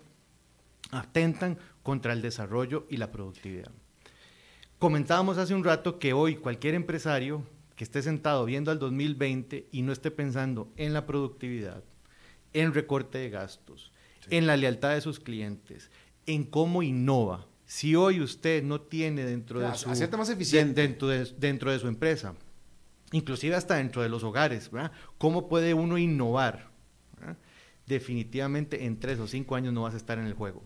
[0.92, 3.72] atentan contra el desarrollo y la productividad.
[4.78, 7.44] Comentábamos hace un rato que hoy cualquier empresario
[7.76, 11.82] que esté sentado viendo al 2020 y no esté pensando en la productividad,
[12.52, 13.92] en recorte de gastos,
[14.30, 15.90] en la lealtad de sus clientes,
[16.26, 17.46] en cómo innova.
[17.64, 20.82] Si hoy usted no tiene dentro de su más eficiente.
[20.82, 22.34] dentro, de, dentro de su empresa,
[23.12, 24.70] inclusive hasta dentro de los hogares,
[25.18, 26.70] ¿cómo puede uno innovar?
[27.86, 30.62] Definitivamente en tres o cinco años no vas a estar en el juego.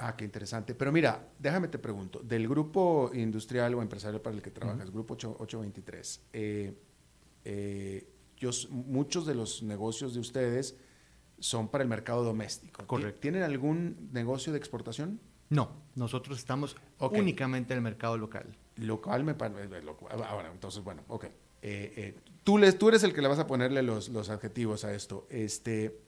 [0.00, 0.74] Ah, qué interesante.
[0.74, 5.12] Pero mira, déjame te pregunto, del grupo industrial o empresarial para el que trabajas, grupo
[5.14, 6.74] 823, eh,
[7.44, 8.08] eh,
[8.70, 10.76] muchos de los negocios de ustedes
[11.38, 12.86] son para el mercado doméstico.
[12.86, 13.20] Correcto.
[13.20, 15.20] ¿Tienen algún negocio de exportación?
[15.48, 18.56] No, nosotros estamos únicamente en el mercado local.
[18.76, 19.78] Local me parece.
[19.78, 19.82] Eh,
[20.28, 21.26] ahora, entonces, bueno, ok.
[22.44, 25.26] tú, les, tú eres el que le vas a ponerle los, los adjetivos a esto.
[25.30, 25.98] Este,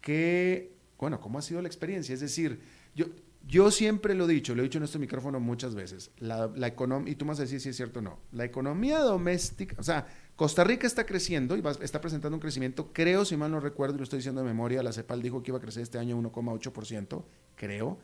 [0.00, 2.14] ¿Qué bueno, ¿cómo ha sido la experiencia?
[2.14, 2.60] Es decir,
[2.94, 3.06] yo,
[3.46, 6.66] yo siempre lo he dicho, lo he dicho en este micrófono muchas veces, la, la
[6.66, 9.76] economía, y tú me vas a decir si es cierto o no, la economía doméstica,
[9.78, 10.06] o sea,
[10.36, 13.98] Costa Rica está creciendo y está presentando un crecimiento, creo, si mal no recuerdo, y
[13.98, 17.24] lo estoy diciendo de memoria, la CEPAL dijo que iba a crecer este año 1,8%,
[17.54, 17.98] creo.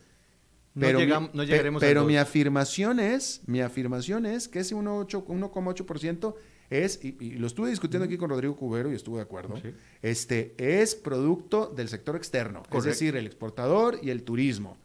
[0.79, 6.35] Pero, no, llegamos, no llegaremos pero mi afirmación es, mi afirmación es que ese 1,8%
[6.71, 9.61] es, y, lo estuve discutiendo aquí con Rodrigo Cubero y estuve de acuerdo,
[10.01, 14.79] este, es producto del sector externo, es decir, el exportador y el turismo.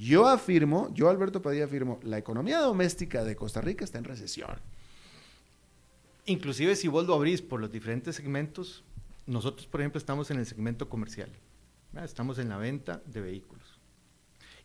[0.00, 4.56] Yo afirmo, yo Alberto Padilla afirmo, la economía doméstica de Costa Rica está en recesión.
[6.24, 8.82] Inclusive si vos lo abrís por los diferentes segmentos,
[9.26, 11.30] nosotros por ejemplo estamos en el segmento comercial,
[12.02, 13.78] estamos en la venta de vehículos.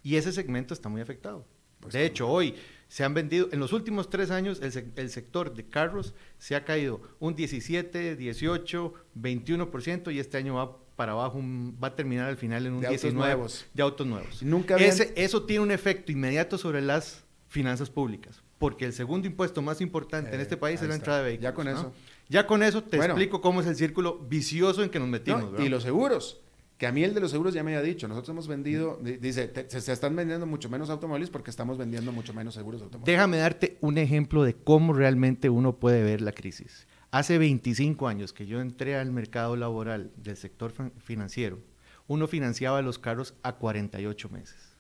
[0.03, 1.45] Y ese segmento está muy afectado.
[1.81, 2.55] Pues de hecho, hoy
[2.87, 7.01] se han vendido, en los últimos tres años, el, sector de carros se ha caído
[7.19, 11.41] un 17, 18, 21% y este año va para abajo,
[11.83, 13.65] va a terminar al final en un de 19 nuevos.
[13.73, 14.41] de autos nuevos.
[14.43, 19.61] Nunca Ese, eso tiene un efecto inmediato sobre las finanzas públicas, porque el segundo impuesto
[19.61, 21.43] más importante en este país es la entrada de vehículos.
[21.43, 21.93] Ya con eso.
[22.27, 25.59] Ya con eso te explico cómo es el círculo vicioso en que nos metimos.
[25.59, 26.41] y los seguros
[26.77, 29.51] que a mí el de los seguros ya me había dicho, nosotros hemos vendido, dice,
[29.67, 33.15] se, están vendiendo mucho menos automóviles porque estamos vendiendo mucho menos seguros automóviles.
[33.15, 36.85] Déjame darte un ejemplo de cómo realmente uno puede ver la crisis.
[37.15, 41.59] Hace 25 años que yo entré al mercado laboral del sector financiero,
[42.07, 44.75] uno financiaba los carros a 48 meses.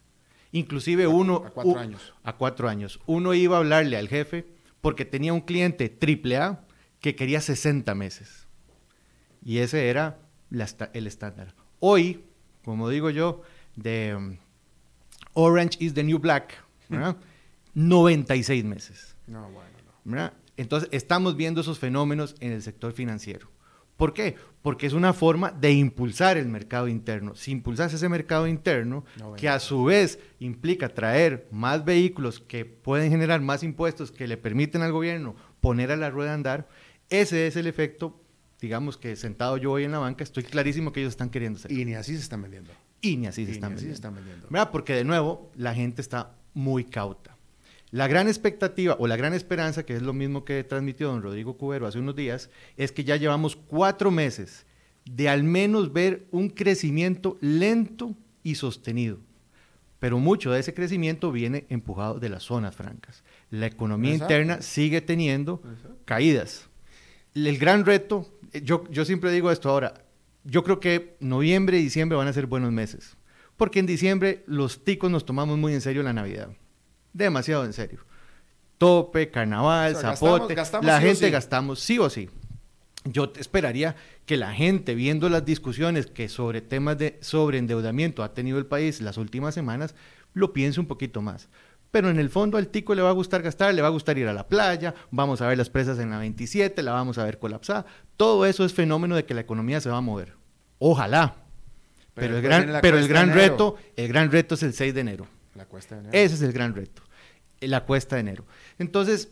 [0.51, 1.45] Inclusive uno...
[1.45, 2.13] A cuatro años.
[2.23, 2.99] A cuatro años.
[3.05, 4.45] Uno iba a hablarle al jefe
[4.81, 6.59] porque tenía un cliente triple A
[6.99, 8.47] que quería 60 meses.
[9.41, 10.19] Y ese era
[10.91, 11.55] el estándar.
[11.79, 12.25] Hoy,
[12.65, 13.43] como digo yo,
[13.77, 14.37] de um,
[15.35, 16.53] Orange is the New Black,
[17.75, 19.15] 96 meses.
[19.25, 19.49] No,
[20.03, 23.49] bueno, Entonces, estamos viendo esos fenómenos en el sector financiero.
[23.97, 24.35] ¿Por qué?
[24.61, 27.35] Porque es una forma de impulsar el mercado interno.
[27.35, 29.05] Si impulsas ese mercado interno,
[29.37, 34.35] que a su vez implica traer más vehículos que pueden generar más impuestos que le
[34.35, 36.67] permiten al gobierno poner a la rueda a andar,
[37.09, 38.21] ese es el efecto
[38.65, 41.71] digamos que sentado yo hoy en la banca, estoy clarísimo que ellos están queriendo hacer.
[41.71, 42.71] Y ni así se están vendiendo.
[43.01, 43.75] Y ni así, se, están
[44.15, 44.47] vendiendo.
[44.49, 44.71] ¿Verdad?
[44.71, 47.34] Porque de nuevo, la gente está muy cauta.
[47.91, 51.57] La gran expectativa o la gran esperanza, que es lo mismo que transmitió don Rodrigo
[51.57, 54.65] Cubero hace unos días, es que ya llevamos cuatro meses
[55.05, 59.19] de al menos ver un crecimiento lento y sostenido.
[59.99, 63.23] Pero mucho de ese crecimiento viene empujado de las zonas francas.
[63.49, 65.61] La economía interna sigue teniendo
[66.05, 66.69] caídas.
[67.33, 69.93] El gran reto eh, yo, yo siempre digo esto ahora,
[70.43, 73.17] yo creo que noviembre y diciembre van a ser buenos meses,
[73.57, 76.49] porque en diciembre los ticos nos tomamos muy en serio la Navidad,
[77.15, 77.99] demasiado en serio.
[78.77, 82.29] Tope, carnaval, zapote, la gente gastamos sí o sí.
[83.05, 88.57] Yo esperaría que la gente, viendo las discusiones que sobre temas de sobreendeudamiento ha tenido
[88.57, 89.95] el país las últimas semanas,
[90.33, 91.47] lo piense un poquito más.
[91.91, 94.17] pero en el fondo al tico le va a gustar gastar, le va a gustar
[94.17, 97.23] ir a la playa, vamos a ver las presas en la 27, la vamos a
[97.23, 97.85] ver colapsada.
[98.17, 100.33] Todo eso es fenómeno de que la economía se va a mover.
[100.77, 101.35] Ojalá.
[102.13, 105.27] Pero, el gran, pero el gran reto, el gran reto es el 6 de enero.
[105.53, 106.17] La cuesta de enero.
[106.17, 107.01] Ese es el gran reto,
[107.67, 108.45] la cuesta de enero.
[108.79, 109.29] Entonces,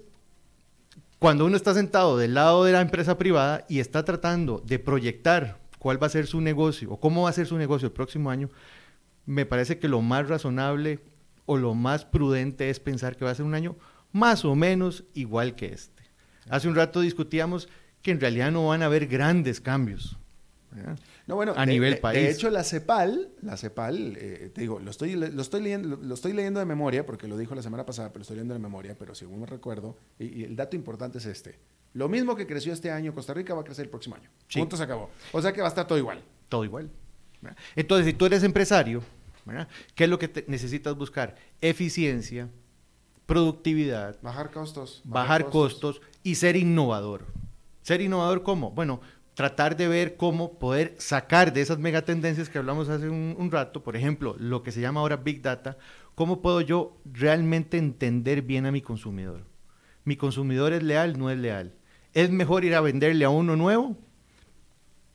[1.19, 5.59] cuando uno está sentado del lado de la empresa privada y está tratando de proyectar
[5.79, 8.29] cuál va a ser su negocio o cómo va a ser su negocio el próximo
[8.29, 8.49] año,
[9.25, 10.99] me parece que lo más razonable
[11.45, 13.75] o lo más prudente es pensar que va a ser un año
[14.11, 16.03] más o menos igual que este.
[16.49, 17.69] Hace un rato discutíamos
[18.01, 20.17] que en realidad no van a haber grandes cambios.
[21.25, 22.21] No, bueno, a nivel país.
[22.21, 26.13] De hecho, la CEPAL, la CEPAL, eh, te digo, lo estoy, lo, estoy leyendo, lo
[26.13, 28.59] estoy leyendo de memoria, porque lo dijo la semana pasada, pero lo estoy leyendo de
[28.59, 31.59] memoria, pero según me recuerdo, y, el dato importante es este.
[31.93, 34.29] Lo mismo que creció este año, Costa Rica va a crecer el próximo año.
[34.53, 35.11] Punto se acabó.
[35.31, 36.21] O sea que va a estar todo igual.
[36.49, 36.89] Todo igual.
[37.75, 39.03] Entonces, si tú eres empresario,
[39.95, 41.35] ¿Qué es lo que necesitas buscar?
[41.61, 42.49] Eficiencia,
[43.25, 44.17] productividad.
[44.21, 45.01] Bajar costos.
[45.03, 46.01] Bajar, costos.
[46.23, 47.25] y ser innovador.
[47.81, 48.71] ¿Ser innovador cómo?
[48.71, 49.01] Bueno,
[49.33, 53.95] tratar de ver cómo poder sacar de esas megatendencias que hablamos hace un, rato, por
[53.95, 55.77] ejemplo, lo que se llama ahora Big Data,
[56.15, 59.45] cómo puedo yo realmente entender bien a mi consumidor.
[60.03, 61.73] Mi consumidor es leal, no es leal.
[62.13, 63.97] Es mejor ir a venderle a uno nuevo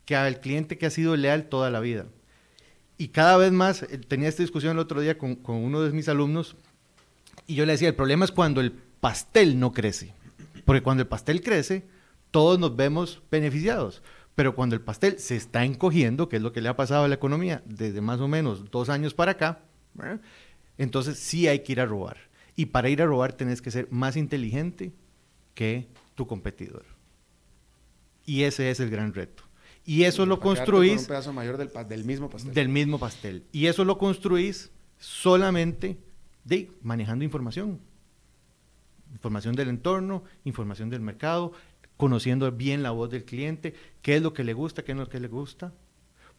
[0.05, 2.07] que al cliente que ha sido leal toda la vida.
[2.97, 6.09] Y cada vez más, eh, tenía esta discusión el otro día con, uno de mis
[6.09, 6.57] alumnos,
[7.47, 10.13] y yo le decía, el problema es cuando el pastel no crece.
[10.65, 11.87] Porque cuando el pastel crece,
[12.31, 14.03] todos nos vemos beneficiados.
[14.35, 17.09] Pero cuando el pastel se está encogiendo, que es lo que le ha pasado a
[17.09, 19.63] la economía desde más o menos dos años para acá,
[20.77, 22.19] entonces sí hay que ir a robar.
[22.55, 24.93] Y para ir a robar tenés que ser más inteligente
[25.55, 26.85] que tu competidor.
[28.25, 29.43] Y ese es el gran reto.
[29.85, 31.01] Y eso lo construís...
[31.01, 32.53] un pedazo mayor del, mismo pastel.
[32.53, 33.45] Del mismo pastel.
[33.53, 35.99] Y eso lo construís solamente
[36.45, 37.81] de manejando información.
[39.13, 41.53] Información del entorno, información del mercado,
[41.99, 45.09] conociendo bien la voz del cliente, qué es lo que le gusta, qué no es
[45.09, 45.75] lo que le gusta.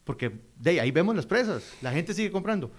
[0.03, 2.71] Porque de ahí vemos las presas, la gente sigue comprando.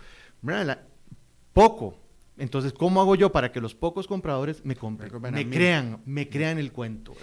[1.52, 1.96] poco.
[2.38, 5.12] Entonces, ¿cómo hago yo para que los pocos compradores me compren?
[5.32, 7.14] Me, crean, me crean el cuento.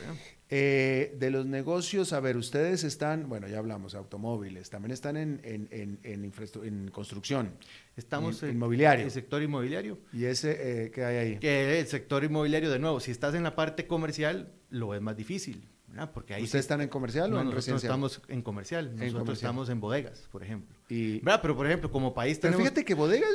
[0.49, 5.41] Eh, de los negocios, a ver, ustedes están, bueno, ya hablamos, automóviles, también están en,
[5.43, 7.51] en, en, construcción.
[7.97, 9.05] Estamos en inmobiliario.
[9.05, 9.99] el sector inmobiliario.
[10.13, 11.37] ¿Y ese eh, qué hay ahí?
[11.37, 15.17] Que el sector inmobiliario, de nuevo, si estás en la parte comercial, lo es más
[15.17, 15.67] difícil.
[16.13, 18.95] Porque ahí ¿Ustedes están en comercial o en nosotros estamos en comercial.
[18.95, 20.75] Nosotros estamos en bodegas, por ejemplo.
[20.89, 22.57] Y, Pero, por ejemplo, como país tenemos...
[22.57, 23.29] Pero fíjate que bodegas,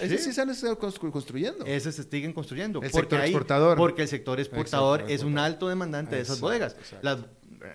[0.00, 0.18] ¿sí?
[0.18, 1.64] sí se han estado construyendo.
[1.64, 2.82] Ese se siguen construyendo.
[2.82, 3.76] El sector exportador.
[3.76, 6.76] Porque el sector exportador es un alto demandante de esas bodegas.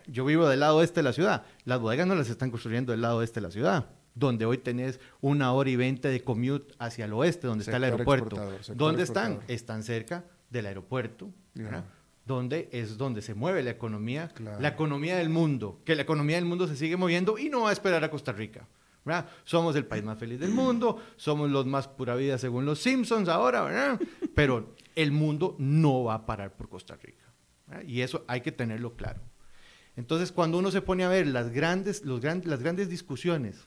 [0.07, 1.45] yo vivo del lado este de la ciudad.
[1.65, 4.99] Las bodegas no las están construyendo del lado este de la ciudad donde hoy tenés
[5.21, 8.35] una hora y veinte de commute hacia el oeste, donde está el aeropuerto.
[8.75, 9.39] ¿Dónde están?
[9.47, 11.31] Están cerca del aeropuerto
[12.29, 16.45] donde es donde se mueve la economía, la economía del mundo, que la economía del
[16.45, 18.67] mundo se sigue moviendo y no va a esperar a Costa Rica.
[19.43, 23.27] Somos el país más feliz del mundo, somos los más pura vida según los Simpsons
[23.27, 23.99] ahora, ¿verdad?
[24.35, 27.25] pero el mundo no va a parar por Costa Rica.
[27.87, 29.21] Y eso hay que tenerlo claro.
[29.95, 33.65] Entonces, cuando uno se pone a ver las grandes, los las grandes discusiones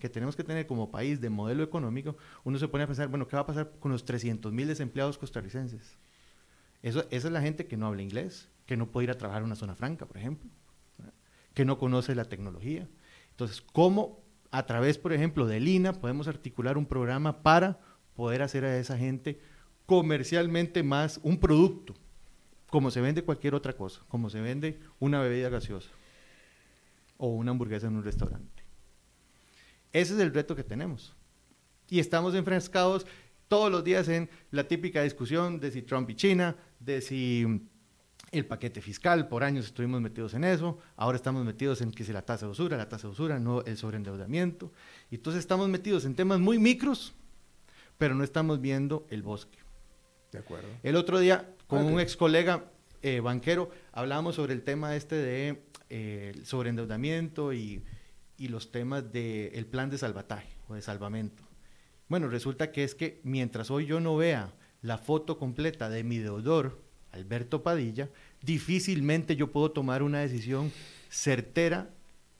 [0.00, 3.28] que tenemos que tener como país de modelo económico, uno se pone a pensar, bueno,
[3.28, 5.98] ¿qué va a pasar con los 300 mil desempleados costarricenses?
[6.82, 9.46] Esa es la gente que no habla inglés, que no puede ir a trabajar en
[9.46, 10.50] una zona franca, por ejemplo,
[11.54, 12.88] que no conoce la tecnología.
[13.30, 17.80] Entonces, ¿cómo a través, por ejemplo, de Lina podemos articular un programa para
[18.14, 19.40] poder hacer a esa gente
[19.86, 21.94] comercialmente más un producto,
[22.68, 25.90] como se vende cualquier otra cosa, como se vende una bebida gaseosa
[27.16, 28.62] o una hamburguesa en un restaurante?
[29.92, 31.14] Ese es el reto que tenemos.
[31.88, 33.06] Y estamos enfrascados
[33.52, 37.68] todos los días en la típica discusión de si Trump y China, de si
[38.30, 42.14] el paquete fiscal, por años estuvimos metidos en eso, ahora estamos metidos en que si
[42.14, 44.72] la tasa de usura, la tasa de usura, no el sobreendeudamiento.
[45.10, 47.12] Y entonces estamos metidos en temas muy micros,
[47.98, 49.58] pero no estamos viendo el bosque.
[50.32, 50.68] De acuerdo.
[50.82, 52.70] El otro día, con un ex colega
[53.02, 57.84] eh, banquero, hablábamos sobre el tema este de eh, sobreendeudamiento y,
[58.38, 61.51] y, los temas del plan de salvataje o de salvamento.
[62.12, 64.52] Bueno, resulta que es que mientras hoy yo no vea
[64.82, 66.78] la foto completa de mi deudor,
[67.10, 68.10] Alberto Padilla,
[68.42, 70.70] difícilmente yo puedo tomar una decisión
[71.08, 71.88] certera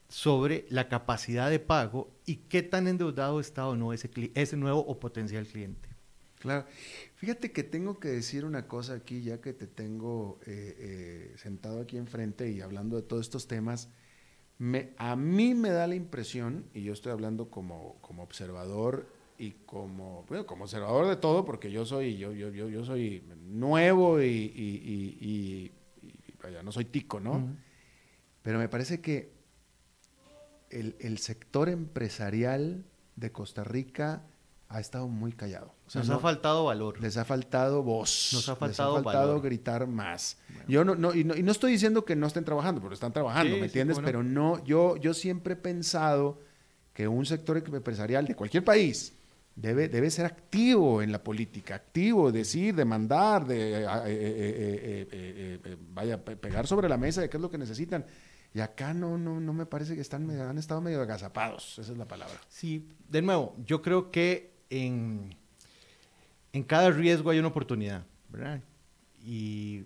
[0.09, 4.79] sobre la capacidad de pago y qué tan endeudado está o no ese, ese nuevo
[4.81, 5.89] o potencial cliente.
[6.37, 6.67] Claro.
[7.15, 11.81] Fíjate que tengo que decir una cosa aquí, ya que te tengo eh, eh, sentado
[11.81, 13.89] aquí enfrente y hablando de todos estos temas.
[14.97, 20.25] A mí me da la impresión, y yo estoy hablando como, como observador y como,
[20.27, 24.25] bueno, como observador de todo, porque yo soy, yo, yo, yo, yo soy nuevo y,
[24.25, 25.71] y, y,
[26.41, 27.55] vaya, no soy tico, ¿no?
[28.41, 29.31] Pero me parece que
[30.69, 34.23] el, el, sector empresarial de Costa Rica
[34.69, 35.73] ha estado muy callado.
[35.93, 36.99] Nos ha faltado valor.
[36.99, 38.31] Les ha faltado voz.
[38.33, 40.37] Nos ha faltado, les ha faltado gritar más.
[40.67, 43.13] Yo no, no y, no, y, no, estoy diciendo que no estén trabajando, porque están
[43.13, 43.99] trabajando, ¿me entiendes?
[44.03, 46.39] Pero no, yo, yo siempre he pensado
[46.93, 49.13] que un sector empresarial de cualquier país
[49.55, 56.89] debe, debe ser activo en la política, activo, decir, demandar, de, de vaya, pegar sobre
[56.89, 58.05] la mesa de qué es lo que necesitan.
[58.53, 61.97] Y acá no, no, no me parece que están, han estado medio agazapados, esa es
[61.97, 62.39] la palabra.
[62.49, 65.35] Sí, de nuevo, yo creo que en,
[66.51, 68.61] en cada riesgo hay una oportunidad, ¿verdad?
[69.25, 69.85] Y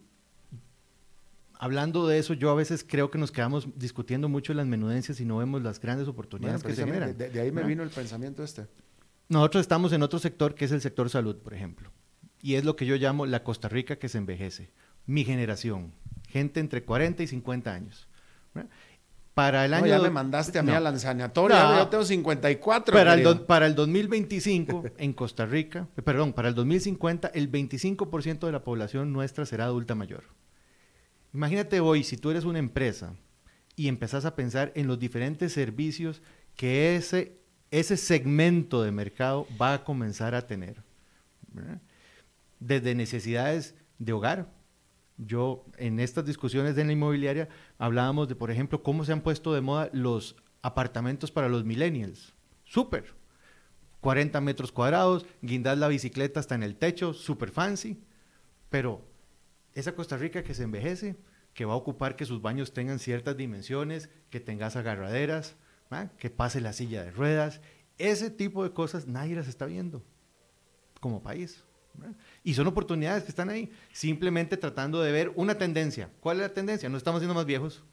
[1.59, 5.25] hablando de eso, yo a veces creo que nos quedamos discutiendo mucho las menudencias y
[5.25, 7.17] no vemos las grandes oportunidades que se generan.
[7.17, 8.67] De, ahí me vino el pensamiento este.
[9.29, 11.91] Nosotros estamos en otro sector que es el sector salud, por ejemplo.
[12.41, 14.71] Y es lo que yo llamo la Costa Rica que se envejece.
[15.05, 15.93] Mi generación,
[16.29, 18.07] gente entre 40 y 50 años.
[19.33, 19.85] Para el año...
[19.85, 22.93] ya me mandaste a mí a la sanatoria, yo tengo 54.
[22.93, 28.51] Para el, para el 2025, en Costa Rica, perdón, para el 2050, el 25% de
[28.51, 30.23] la población nuestra será adulta mayor.
[31.33, 33.13] Imagínate hoy, si tú eres una empresa
[33.75, 36.23] y empezás a pensar en los diferentes servicios
[36.55, 37.37] que ese,
[37.71, 40.83] ese segmento de mercado va a comenzar a tener.
[42.59, 44.51] Desde necesidades de hogar.
[45.17, 47.49] Yo en estas discusiones de la inmobiliaria
[47.79, 52.35] hablábamos de, por ejemplo, cómo se han puesto de moda los apartamentos para los millennials.
[52.63, 53.15] Súper.
[54.01, 57.99] 40 metros cuadrados, guindar la bicicleta hasta en el techo, súper fancy.
[58.69, 59.07] Pero
[59.73, 61.17] esa Costa Rica que se envejece,
[61.53, 65.55] que va a ocupar que sus baños tengan ciertas dimensiones, que tengas agarraderas,
[66.17, 67.61] que pase la silla de ruedas.
[67.97, 70.03] Ese tipo de cosas nadie las está viendo
[70.99, 71.63] como país.
[72.43, 76.09] Y son oportunidades que están ahí, simplemente tratando de ver una tendencia.
[76.19, 76.89] ¿Cuál es la tendencia?
[76.89, 77.83] No estamos siendo más viejos.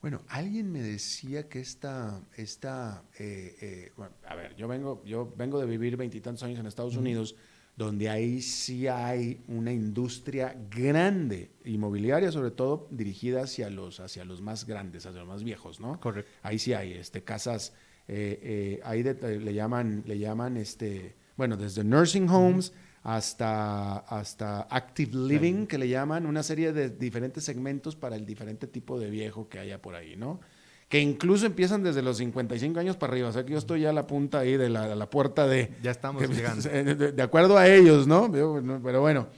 [0.00, 3.92] Bueno, alguien me decía que esta, esta eh, eh,
[4.26, 7.36] a ver, yo vengo, yo vengo de vivir veintitantos años en Estados Unidos
[7.76, 14.40] donde ahí sí hay una industria grande, inmobiliaria sobre todo, dirigida hacia los, hacia los
[14.40, 15.98] más grandes, hacia los más viejos, ¿no?
[16.00, 16.30] Correcto.
[16.42, 17.72] Ahí sí hay este, casas,
[18.06, 22.72] eh, eh, ahí le llaman, le llaman este, bueno, desde nursing homes
[23.02, 28.66] hasta, hasta active living, que le llaman, una serie de diferentes segmentos para el diferente
[28.68, 30.40] tipo de viejo que haya por ahí, ¿no?
[30.88, 33.28] Que incluso empiezan desde los 55 años para arriba.
[33.28, 35.70] O sea que yo estoy ya a la punta ahí de la, puerta de...
[35.82, 36.68] Ya estamos llegando.
[37.12, 38.30] De, acuerdo a ellos, ¿no?
[38.30, 39.28] Pero bueno.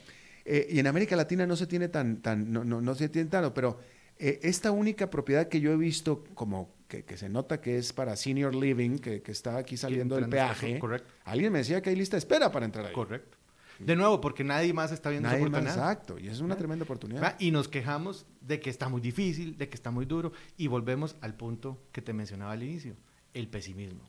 [0.45, 3.29] Eh, y en América Latina no se tiene tan, tan no, no, no se tiene
[3.29, 3.81] tanto, pero
[4.17, 8.15] eh, esta única propiedad que yo he visto como que, se nota que es para
[8.15, 11.13] senior living, que, que está aquí saliendo del peaje, correcto.
[11.25, 12.93] alguien me decía que hay lista de espera para entrar ahí.
[12.93, 13.36] Correcto.
[13.79, 15.74] De nuevo, porque nadie más está viendo esa oportunidad.
[15.74, 17.39] exacto, y es una tremenda oportunidad.
[17.39, 21.16] Y nos quejamos de que está muy difícil, de que está muy duro, y volvemos
[21.20, 22.97] al punto que te mencionaba al inicio,
[23.35, 24.03] el pesimismo.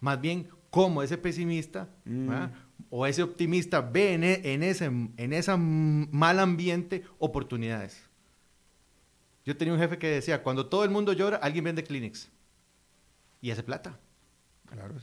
[0.00, 2.30] Más bien, cómo ese pesimista mm.
[2.90, 8.02] o ese optimista ve en, e, en, ese en esa mal ambiente oportunidades.
[9.44, 12.30] Yo tenía un jefe que decía, cuando todo el mundo llora, alguien vende Kleenex
[13.40, 13.98] y hace plata.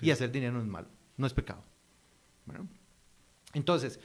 [0.02, 1.64] Y hacer dinero no es malo, no es pecado.
[2.46, 2.68] Bueno,
[3.54, 4.00] entonces,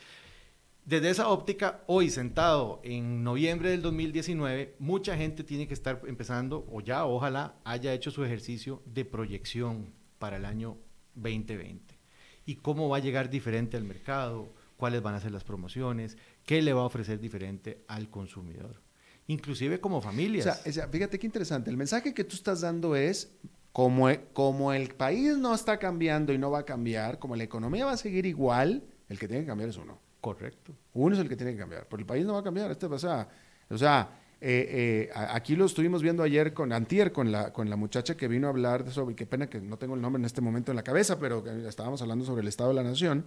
[0.84, 6.64] desde esa óptica, hoy sentado en noviembre del 2019, mucha gente tiene que estar empezando,
[6.70, 10.78] o ya ojalá haya hecho su ejercicio de proyección para el año
[11.16, 11.98] 2020.
[12.44, 16.62] Y cómo va a llegar diferente al mercado, cuáles van a ser las promociones, qué
[16.62, 18.80] le va a ofrecer diferente al consumidor.
[19.26, 20.62] Inclusive como familias.
[20.64, 21.68] O sea, fíjate qué interesante.
[21.68, 23.32] El mensaje que tú estás dando es,
[23.72, 27.86] como, como el país no está cambiando y no va a cambiar, como la economía
[27.86, 29.98] va a seguir igual, el que tiene que cambiar es uno.
[30.20, 30.74] Correcto.
[30.94, 32.70] Uno es el que tiene que cambiar, porque el país no va a cambiar.
[32.70, 33.28] Este, sea,
[33.68, 34.08] o sea
[34.40, 38.28] eh, eh, aquí lo estuvimos viendo ayer con Antier, con la, con la muchacha que
[38.28, 40.72] vino a hablar de sobre, qué pena que no tengo el nombre en este momento
[40.72, 43.24] en la cabeza, pero estábamos hablando sobre el Estado de la Nación.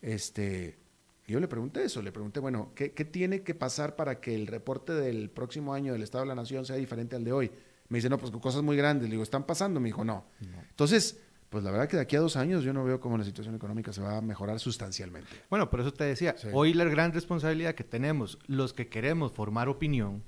[0.00, 0.78] Este,
[1.26, 4.46] yo le pregunté eso, le pregunté, bueno, ¿qué, ¿qué, tiene que pasar para que el
[4.46, 7.50] reporte del próximo año del Estado de la Nación sea diferente al de hoy?
[7.90, 9.08] Me dice, no, pues cosas muy grandes.
[9.08, 9.80] Le digo, ¿están pasando?
[9.80, 10.24] Me dijo, no.
[10.40, 10.60] no.
[10.70, 13.24] Entonces, pues la verdad que de aquí a dos años yo no veo cómo la
[13.24, 15.30] situación económica se va a mejorar sustancialmente.
[15.48, 19.68] Bueno, por eso te decía, hoy la gran responsabilidad que tenemos los que queremos formar
[19.68, 20.22] opinión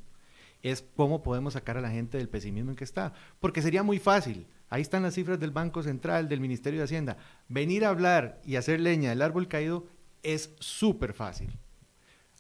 [0.62, 3.12] es cómo podemos sacar a la gente del pesimismo en que está.
[3.39, 7.18] Porque sería muy fácil, ahí están las cifras del Banco Central, del Ministerio de Hacienda,
[7.49, 9.87] venir a hablar y hacer leña del árbol caído
[10.23, 11.51] es súper fácil.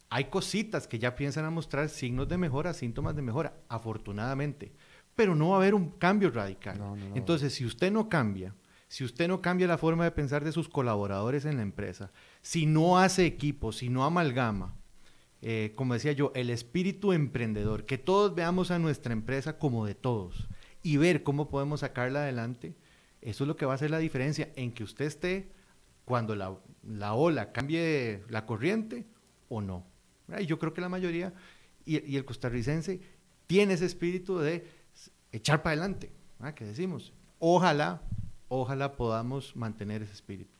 [0.08, 4.72] Hay cositas que ya piensan a mostrar signos de mejora, síntomas de mejora, afortunadamente,
[5.14, 6.80] pero no va a haber un cambio radical.
[7.14, 8.54] Entonces, si usted no cambia,
[8.90, 12.10] si usted no cambia la forma de pensar de sus colaboradores en la empresa,
[12.42, 14.74] si no hace equipo, si no amalgama,
[15.42, 19.94] eh, como decía yo, el espíritu emprendedor, que todos veamos a nuestra empresa como de
[19.94, 20.48] todos
[20.82, 22.74] y ver cómo podemos sacarla adelante,
[23.20, 25.52] eso es lo que va a hacer la diferencia en que usted esté
[26.04, 29.06] cuando la, la ola cambie la corriente
[29.48, 29.86] o no.
[30.36, 31.32] Y yo creo que la mayoría
[31.84, 33.00] y, el costarricense
[33.46, 34.66] tiene ese espíritu de
[35.30, 36.10] echar para adelante,
[36.56, 37.12] que decimos.
[37.38, 38.02] Ojalá,
[38.50, 40.50] ojalá podamos mantener ese espíritu.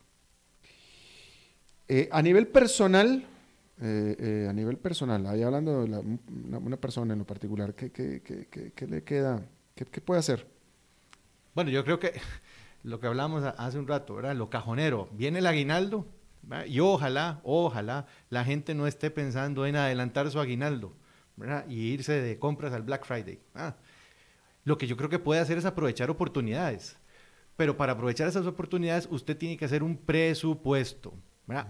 [1.88, 3.26] Eh, a nivel personal,
[3.82, 6.18] eh, eh, a nivel personal, ahí hablando de
[6.57, 9.43] una, persona en lo particular, ¿qué, qué, le queda?
[9.74, 10.47] ¿Qué, puede hacer?
[11.53, 12.12] Bueno, yo creo que
[12.84, 14.36] lo que hablamos hace un rato, ¿verdad?
[14.36, 16.07] Lo cajonero, viene el aguinaldo
[16.66, 20.93] y ojalá, ojalá la gente no esté pensando en adelantar su aguinaldo
[21.36, 21.66] ¿verdad?
[21.68, 23.41] y irse de compras al Black Friday.
[24.62, 26.99] Lo que yo creo que puede hacer es aprovechar oportunidades.
[27.61, 31.12] Pero para aprovechar esas oportunidades usted tiene que hacer un presupuesto.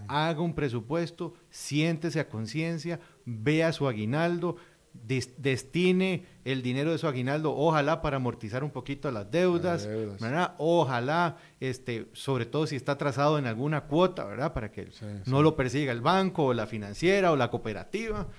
[0.07, 4.55] Haga un presupuesto, siéntese a conciencia, vea su aguinaldo,
[4.93, 10.55] destine el dinero de su aguinaldo, ojalá para amortizar un poquito las deudas, ¿verdad?
[10.59, 14.53] Ojalá, este, sobre todo si está trazado en alguna cuota, ¿verdad?
[14.53, 14.87] Para que
[15.25, 18.29] no lo persiga el banco o la financiera o la cooperativa,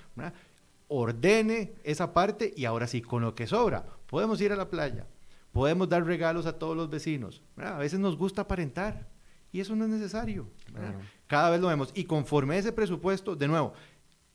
[0.87, 5.05] Ordene esa parte y ahora sí, con lo que sobra, podemos ir a la playa,
[5.53, 9.07] podemos dar regalos a todos los vecinos, A veces nos gusta aparentar,
[9.53, 10.47] y eso no es necesario.
[11.27, 11.91] Cada vez lo vemos.
[11.93, 13.73] Y conforme a ese presupuesto, de nuevo,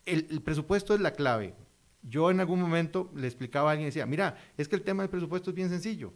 [0.07, 1.55] el, presupuesto es la clave.
[2.03, 5.03] Yo en algún momento le explicaba a alguien y decía, mira, es que el tema
[5.03, 6.13] del presupuesto es bien sencillo.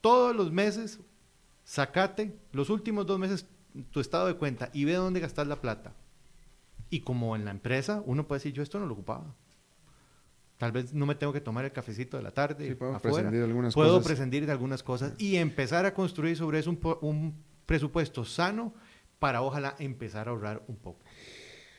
[0.00, 1.00] Todos los meses,
[1.64, 3.44] sacate los últimos dos meses
[3.90, 5.94] tu estado de cuenta y ve dónde gastas la plata.
[6.90, 9.34] Y como en la empresa, uno puede decir, yo esto no lo ocupaba.
[10.58, 12.74] Tal vez no me tengo que tomar el cafecito de la tarde.
[12.76, 14.06] puedo prescindir de algunas puedo cosas.
[14.06, 18.74] prescindir de algunas cosas y empezar a construir sobre eso un, un presupuesto sano
[19.18, 21.00] para ojalá empezar a ahorrar un poco.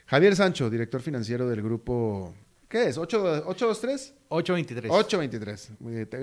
[0.07, 2.33] Javier Sancho, director financiero del grupo
[2.69, 2.97] ¿Qué es?
[2.99, 4.13] ¿823?
[4.29, 4.91] 823.
[4.91, 5.71] 823.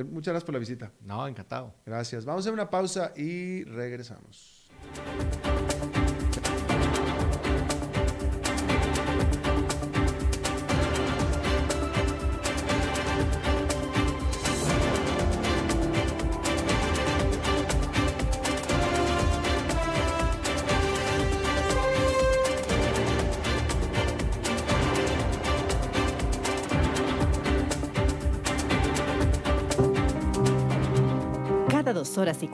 [0.06, 0.92] Muchas gracias por la visita.
[1.02, 1.74] No, encantado.
[1.84, 2.24] Gracias.
[2.24, 4.70] Vamos a hacer una pausa y regresamos.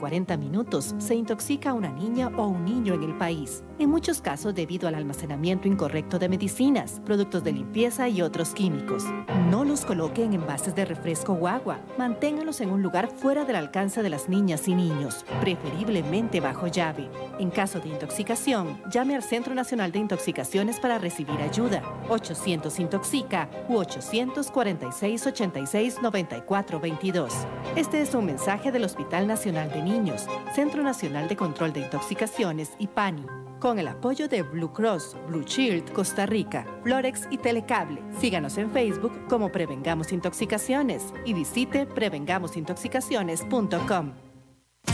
[0.03, 4.53] 40 minutos se intoxica una niña o un niño en el país, en muchos casos
[4.53, 9.05] debido al almacenamiento incorrecto de medicinas, productos de limpieza y otros químicos.
[9.49, 13.55] No los coloque en envases de refresco o agua, manténgalos en un lugar fuera del
[13.55, 17.09] alcance de las niñas y niños, preferiblemente bajo llave.
[17.39, 23.49] En caso de intoxicación, llame al Centro Nacional de Intoxicaciones para recibir ayuda, 800 Intoxica
[23.69, 27.33] u 846 86 94 22.
[27.77, 29.92] Este es un mensaje del Hospital Nacional de Niños,
[30.55, 33.27] Centro Nacional de Control de Intoxicaciones y PANI,
[33.59, 38.01] con el apoyo de Blue Cross, Blue Shield, Costa Rica, Florex y Telecable.
[38.19, 44.22] Síganos en Facebook como Prevengamos Intoxicaciones y visite prevengamosintoxicaciones.com.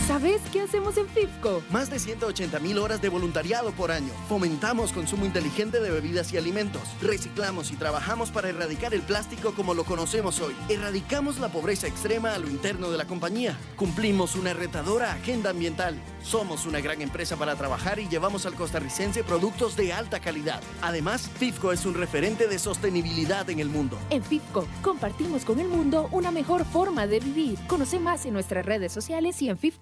[0.10, 1.62] ¿Sabes qué hacemos en FIFCO?
[1.70, 4.12] Más de 180 mil horas de voluntariado por año.
[4.28, 6.82] Fomentamos consumo inteligente de bebidas y alimentos.
[7.00, 10.56] Reciclamos y trabajamos para erradicar el plástico como lo conocemos hoy.
[10.68, 13.56] Erradicamos la pobreza extrema a lo interno de la compañía.
[13.76, 16.02] Cumplimos una retadora agenda ambiental.
[16.24, 20.62] Somos una gran empresa para trabajar y llevamos al costarricense productos de alta calidad.
[20.82, 23.98] Además, FIFCO es un referente de sostenibilidad en el mundo.
[24.10, 27.60] En FIFCO compartimos con el mundo una mejor forma de vivir.
[27.68, 29.79] Conoce más en nuestras redes sociales y en FIFCO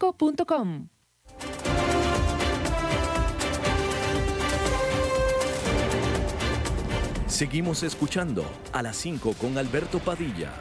[7.27, 10.53] Seguimos escuchando a las 5 con Alberto Padilla.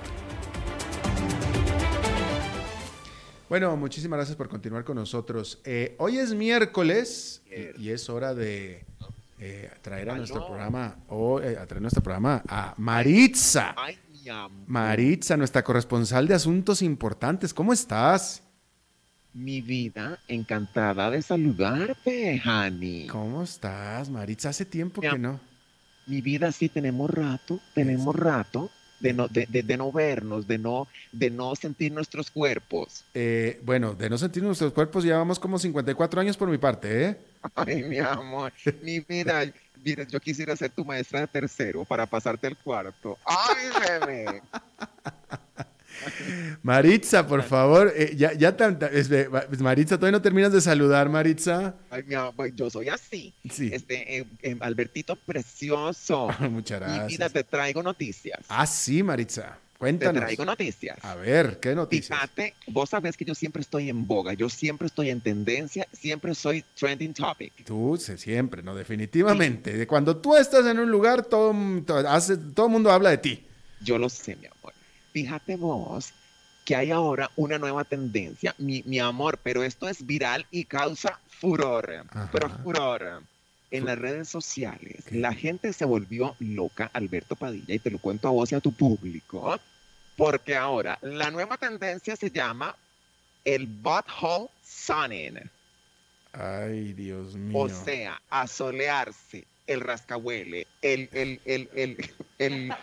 [3.48, 5.60] Bueno, muchísimas gracias por continuar con nosotros.
[5.64, 7.42] Eh, hoy es miércoles
[7.78, 8.84] y, es hora de
[9.38, 13.74] eh, traer a nuestro programa, o eh, a traer nuestro programa a Maritza.
[14.66, 17.54] Maritza, nuestra corresponsal de asuntos importantes.
[17.54, 18.42] ¿Cómo estás?
[19.36, 23.06] Mi vida, encantada de saludarte, Hani.
[23.06, 24.48] ¿Cómo estás, Maritza?
[24.48, 25.38] Hace tiempo que no.
[26.06, 30.88] Mi vida, sí, tenemos rato, tenemos rato de no, de, de, no vernos, de no,
[31.12, 33.04] de no sentir nuestros cuerpos.
[33.12, 37.16] Eh, bueno, de no sentir nuestros cuerpos llevamos como 54 años por mi parte, ¿eh?
[37.54, 39.44] Ay, mi amor, mi vida,
[39.84, 43.18] mira, yo quisiera ser tu maestra de tercero para pasarte el cuarto.
[43.26, 43.66] Ay,
[44.00, 44.42] bebé.
[46.62, 49.28] Maritza, por favor, eh, ya, ya tan- tan- es- eh,
[49.60, 51.74] Maritza, todavía no terminas de saludar, Maritza.
[51.90, 53.32] Ay, mi amor, yo soy así.
[53.50, 53.70] Sí.
[53.72, 56.28] Este, eh, eh, Albertito precioso.
[56.50, 57.32] Muchas gracias.
[57.32, 58.40] te traigo noticias.
[58.48, 59.58] Ah, sí, Maritza.
[59.72, 60.22] te Cuéntanos.
[60.22, 60.96] traigo noticias.
[61.04, 62.18] A ver, ¿qué noticias?
[62.18, 66.34] Fíjate, vos sabés que yo siempre estoy en boga, yo siempre estoy en tendencia, siempre
[66.34, 67.52] soy trending topic.
[67.66, 68.74] Tú, siempre, ¿no?
[68.74, 69.74] Definitivamente.
[69.76, 71.54] De Cuando tú estás en un lugar, todo,
[72.08, 73.44] hace- todo el mundo habla de ti.
[73.82, 74.72] Yo lo sé, mi amor.
[75.16, 76.12] Fíjate vos
[76.66, 81.18] que hay ahora una nueva tendencia, mi, mi amor, pero esto es viral y causa
[81.26, 82.28] furor, Ajá.
[82.30, 83.22] pero furor.
[83.70, 88.28] En las redes sociales, la gente se volvió loca, Alberto Padilla, y te lo cuento
[88.28, 89.58] a vos y a tu público,
[90.18, 92.76] porque ahora la nueva tendencia se llama
[93.46, 95.50] el butthole sunning.
[96.34, 97.58] Ay, Dios mío.
[97.58, 102.74] O sea, asolearse, el rascahuele, el, el, el, el, el,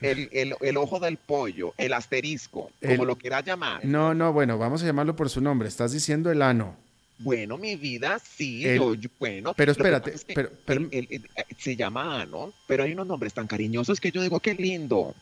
[0.00, 3.84] el, el- el ojo del pollo, el asterisco, como El- lo quieras llamar.
[3.84, 5.68] No, no, bueno, vamos a llamarlo por su nombre.
[5.68, 6.76] Estás diciendo el ano.
[7.18, 9.54] Bueno, mi vida, sí, yo- yo- bueno.
[9.56, 11.22] Pero espérate, pasa es que pero- pero- eh,
[11.58, 15.14] se llama ano, pero hay unos nombres tan cariñosos que yo digo, qué lindo.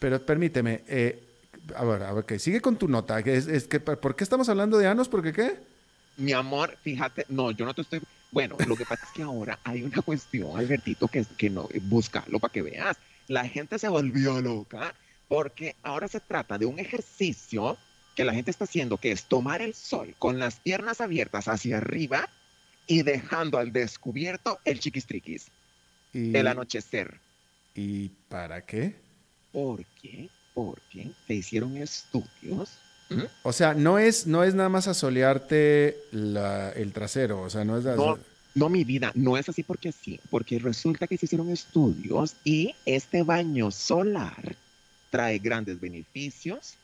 [0.00, 0.82] Pero permíteme.
[0.88, 1.22] eh,
[1.76, 3.22] a ver, a ver, sigue con tu nota.
[3.22, 5.08] que Es, es que, ¿Por qué estamos hablando de anos?
[5.08, 5.56] ¿Por qué qué?
[6.16, 8.00] Mi amor, fíjate, no, yo no te estoy.
[8.30, 12.38] Bueno, lo que pasa es que ahora hay una cuestión, Albertito, que, que no, búscalo
[12.40, 12.96] para que veas.
[13.28, 14.94] La gente se volvió loca
[15.28, 17.76] porque ahora se trata de un ejercicio
[18.14, 21.78] que la gente está haciendo, que es tomar el sol con las piernas abiertas hacia
[21.78, 22.28] arriba
[22.86, 25.46] y dejando al descubierto el chiquistriquis,
[26.12, 27.18] Y, el anochecer.
[27.74, 28.94] ¿Y para qué?
[29.52, 30.28] ¿Por qué?
[30.52, 32.78] Porque se hicieron estudios.
[33.10, 33.26] ¿m?
[33.42, 37.40] O sea, no es, no es nada más asolearte la- el trasero.
[37.42, 37.84] O sea, no es...
[37.84, 38.18] No,
[38.54, 42.74] no, mi vida, no es así porque sí, porque resulta que se hicieron estudios y
[42.86, 44.56] este baño solar
[45.10, 46.74] trae grandes beneficios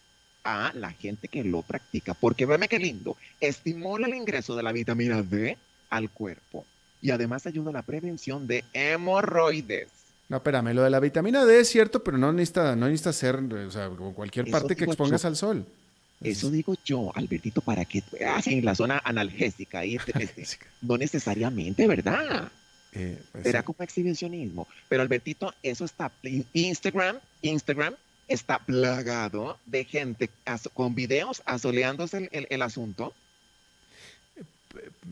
[0.43, 4.73] a la gente que lo practica, porque veme qué lindo, estimula el ingreso de la
[4.73, 5.57] vitamina D
[5.91, 6.65] al cuerpo
[7.03, 9.89] y además ayuda a la prevención de hemorroides.
[10.29, 13.37] No, espérame, lo de la vitamina D es cierto, pero no necesita, no necesita ser,
[13.37, 15.29] o sea, cualquier Eso parte que expongas yo.
[15.29, 15.67] al sol.
[16.23, 20.45] Eso digo yo, Albertito, para que así en la zona analgésica y este, este,
[20.83, 22.51] no necesariamente, ¿verdad?
[22.93, 23.65] Eh, pues, Será sí.
[23.67, 24.67] como exhibicionismo.
[24.89, 26.13] Pero Albertito, eso está,
[26.53, 27.95] Instagram, Instagram
[28.29, 30.29] está plagado de gente
[30.75, 33.15] con videos asoleándose el, el- el asunto.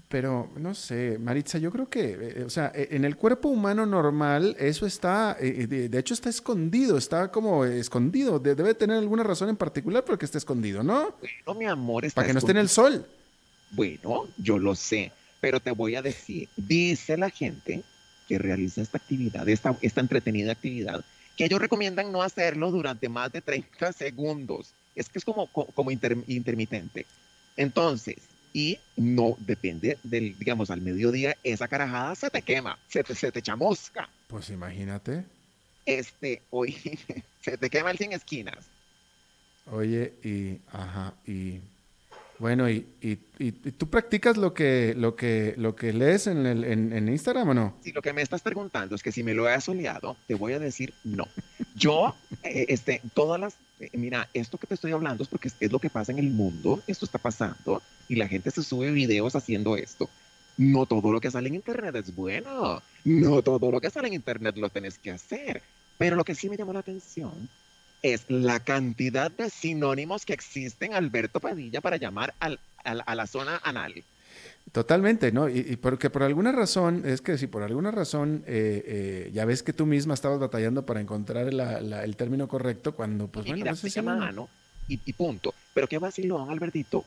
[0.08, 3.84] Pero no sé, Maritza, yo creo que, eh, o sea, eh, en el cuerpo humano
[3.86, 8.96] normal eso está, eh, de, de hecho está escondido, está como escondido, de- debe tener
[8.98, 11.14] alguna razón en particular porque está escondido, ¿no?
[11.44, 13.06] Bueno, mi amor, está Para que no esté en el sol.
[13.72, 17.82] Bueno, yo lo sé, pero te voy a decir, dice la gente
[18.28, 21.04] que realiza esta actividad, esta, esta entretenida actividad,
[21.36, 24.72] que ellos recomiendan no hacerlo durante más de 30 segundos.
[24.94, 27.06] Es que es como, co- como inter- intermitente.
[27.56, 28.16] Entonces,
[28.52, 33.30] y no depende del, digamos, al mediodía, esa carajada se te quema, se te, se
[33.32, 34.08] te chamusca.
[34.26, 35.24] Pues imagínate.
[35.86, 36.72] Este, hoy
[37.40, 38.66] se te quema el 100 esquinas.
[39.70, 41.60] Oye, y, ajá, y,
[42.38, 46.46] bueno, y, y, y- y tú practicas lo que, lo que, lo que lees en,
[46.46, 47.76] el, en, en Instagram o no?
[47.82, 50.54] Si lo que me estás preguntando es que si me lo he asoleado, te voy
[50.54, 51.26] a decir no.
[51.74, 55.56] Yo, eh, este, todas las, eh, mira, esto que te estoy hablando es porque es,
[55.60, 58.90] es lo que pasa en el mundo, esto está pasando y la gente se sube
[58.90, 60.08] videos haciendo esto.
[60.56, 64.14] No todo lo que sale en internet es bueno, no todo lo que sale en
[64.14, 65.62] internet lo tenés que hacer,
[65.98, 67.48] pero lo que sí me llamó la atención
[68.02, 73.26] es la cantidad de sinónimos que existen, Alberto Padilla, para llamar al- al- a la
[73.26, 73.94] zona anal.
[74.72, 75.48] Totalmente, ¿no?
[75.48, 79.44] Y, y porque por alguna razón, es que si por alguna razón, eh, eh, ya
[79.44, 83.46] ves que tú misma estabas batallando para encontrar la- la- el término correcto cuando, pues
[83.46, 84.48] bueno, mira, se llama ano.
[84.88, 85.54] Y, y punto.
[85.74, 87.04] Pero qué vacilón, Albertito.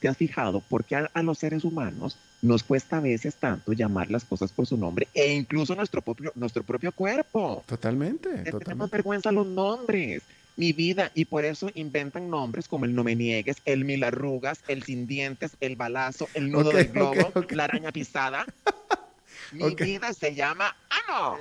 [0.00, 3.72] ¿Te has fijado por qué a, a los seres humanos nos cuesta a veces tanto
[3.72, 7.64] llamar las cosas por su nombre e incluso nuestro propio, nuestro propio cuerpo?
[7.66, 8.96] Totalmente, Le tenemos totalmente.
[8.96, 10.22] vergüenza a los nombres.
[10.56, 14.60] Mi vida, y por eso inventan nombres como el no me niegues, el mil arrugas,
[14.68, 18.46] el sin dientes, el balazo, el nudo del globo, la araña pisada.
[19.52, 20.76] Mi vida se llama
[21.08, 21.38] ano.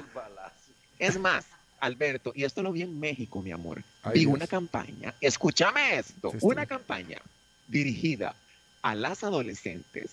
[0.97, 1.45] Es más,
[1.83, 3.83] Alberto, y esto lo vi en México, mi amor.
[4.03, 4.33] Ay, vi Dios.
[4.33, 7.19] una campaña, escúchame esto, Sí, una campaña
[7.67, 8.35] dirigida
[8.81, 10.11] a las adolescentes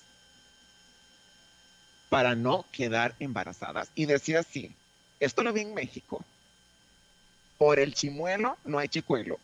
[2.08, 3.90] para no quedar embarazadas.
[3.94, 4.74] Y decía así,
[5.20, 6.24] esto lo vi en México.
[7.56, 9.38] Por el chimuelo no hay chicuelo.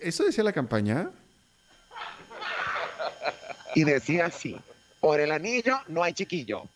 [0.00, 1.10] ¿Eso decía la campaña?
[3.74, 4.56] Y decía así,
[5.00, 6.68] por el anillo no hay chiquillo.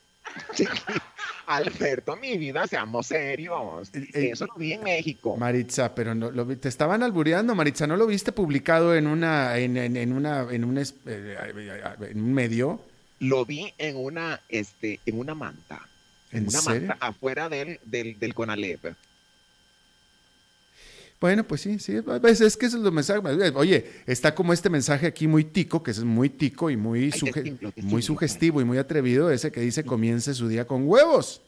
[0.54, 1.02] Chiqui-
[1.46, 3.88] Alberto, mi vida, seamos serios.
[3.94, 5.36] Eh, eh, Eso lo vi en México.
[5.36, 9.56] Maritza, pero no, lo vi- te estaban albureando, Maritza, ¿no lo viste publicado en una,
[9.58, 11.36] en, en- en una, en un, es- eh,
[12.10, 12.80] en un medio?
[13.18, 15.80] Lo vi en una, este, en una manta.
[16.32, 16.88] ¿En una serio?
[16.88, 18.94] manta afuera del, del, del Conalep.
[21.20, 23.20] Bueno, pues sí, sí, es que eso es lo mensaje.
[23.54, 27.58] Oye, está como este mensaje aquí muy tico, que es muy tico y muy, suge-
[27.82, 31.42] muy sugestivo y muy atrevido, ese que dice comience su día con huevos.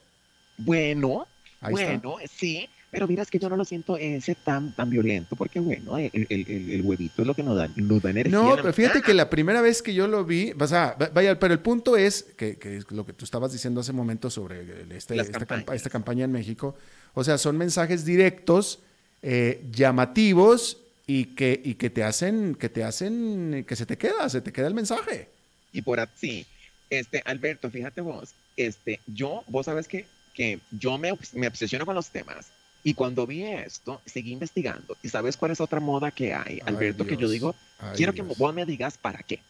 [0.58, 1.26] Bueno,
[1.60, 1.86] Ahí está.
[1.98, 5.96] bueno, sí, pero miras que yo no lo siento ese tan, tan violento, porque bueno,
[5.96, 8.36] el, el, huevito es lo que nos da, nos da energía.
[8.38, 11.38] No, pero fíjate que la primera vez que yo lo vi, o sea, va- vaya,
[11.38, 14.28] pero el punto es que, que es lo que tú estabas diciendo hace un momento
[14.28, 16.74] sobre este- esta, campa- esta campaña en México,
[17.14, 18.80] o sea, son mensajes directos,
[19.22, 24.28] eh, llamativos y que, y que te hacen, que te hacen, que se te queda,
[24.28, 25.28] se te queda el mensaje.
[25.72, 26.46] Y por así,
[26.90, 31.94] este, Alberto, fíjate vos, este, yo, vos sabes que, que yo me, me obsesiono con
[31.94, 32.48] los temas.
[32.84, 34.96] Y cuando vi esto, seguí investigando.
[35.02, 37.06] ¿Y sabes cuál es otra moda que hay, Ay, Alberto?
[37.06, 38.36] que yo digo, Ay, quiero que Dios.
[38.38, 39.40] vos me digas para qué.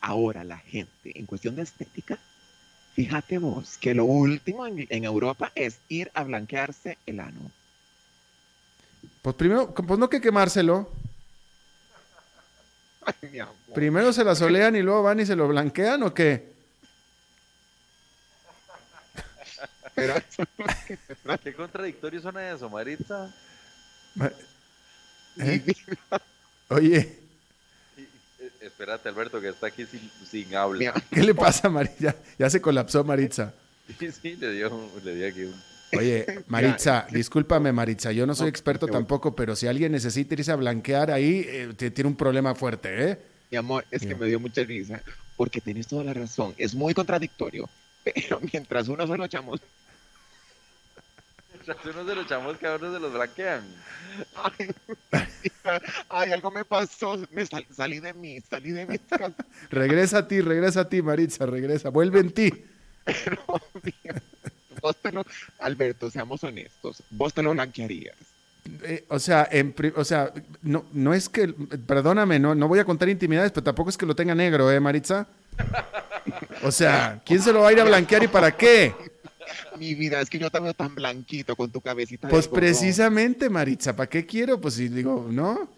[0.00, 2.18] Ahora la gente, en cuestión de estética,
[2.94, 7.50] fíjate vos que lo último en, en Europa es ir a blanquearse el ano.
[9.24, 10.86] Pues primero, pues no que quemárselo.
[13.06, 13.54] Ay, mi amor.
[13.74, 16.52] Primero se la solean y luego van y se lo blanquean o qué?
[19.94, 20.14] Pero
[21.42, 23.32] Qué contradictorio suena eso, Maritza.
[24.14, 24.30] Ma-
[25.38, 25.64] ¿Eh?
[26.68, 27.18] Oye,
[27.96, 30.92] eh, espérate, Alberto, que está aquí sin, sin habla.
[31.10, 32.14] ¿qué le pasa a Maritza?
[32.38, 33.54] Ya se colapsó Maritza.
[33.98, 35.73] Sí, sí, le dio, le dio aquí un...
[35.96, 40.56] Oye, Maritza, discúlpame, Maritza, yo no soy experto tampoco, pero si alguien necesita irse a
[40.56, 43.18] blanquear ahí, eh, tiene un problema fuerte, ¿eh?
[43.50, 45.00] Mi amor, es que me dio mucha risa,
[45.36, 47.68] porque tenés toda la razón, es muy contradictorio,
[48.04, 49.60] pero mientras uno se lo echamos,
[51.64, 53.64] Tras uno de los chamos que ahora se los blanquean.
[54.34, 54.68] ay,
[56.10, 58.96] ay, algo me pasó, me sal- salí de mí, salí de mí,
[59.70, 62.52] Regresa a ti, regresa a ti, Maritza, regresa, vuelve en ti.
[63.04, 63.38] pero,
[64.84, 65.24] vos te lo,
[65.60, 68.16] Alberto, seamos honestos, vos te lo blanquearías.
[68.82, 70.32] Eh, o sea, en o sea,
[70.62, 74.06] no, no es que, perdóname, no, no voy a contar intimidades, pero tampoco es que
[74.06, 75.26] lo tenga negro, ¿eh, Maritza?
[76.62, 78.94] O sea, ¿quién se lo va a ir a blanquear y para qué?
[79.78, 82.28] Mi vida, es que yo te veo tan blanquito con tu cabecita.
[82.28, 84.60] Pues precisamente, Maritza, ¿para qué quiero?
[84.60, 85.68] Pues si digo, ¿no?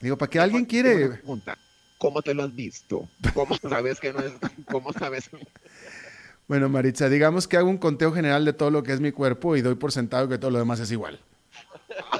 [0.00, 1.08] Digo, ¿para qué alguien quiere?
[1.08, 1.56] pregunta,
[1.98, 3.08] ¿Cómo te lo has visto?
[3.32, 4.32] ¿Cómo sabes que no es?
[4.70, 5.30] ¿Cómo sabes?
[6.48, 9.56] Bueno, Maritza, digamos que hago un conteo general de todo lo que es mi cuerpo
[9.56, 11.18] y doy por sentado que todo lo demás es igual.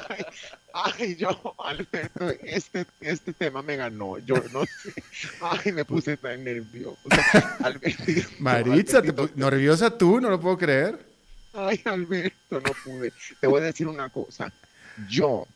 [0.09, 0.24] Ay,
[0.72, 4.18] ay, yo, Alberto, este, este tema me ganó.
[4.18, 4.95] Yo no sé.
[5.41, 6.99] Ay, me puse tan nervioso.
[7.61, 10.99] Albertito, Maritza, te Albertito, nerviosa tú, no lo puedo creer.
[11.53, 13.12] Ay, Alberto, no pude.
[13.41, 14.53] Te voy a decir una cosa.
[15.09, 15.47] Yo.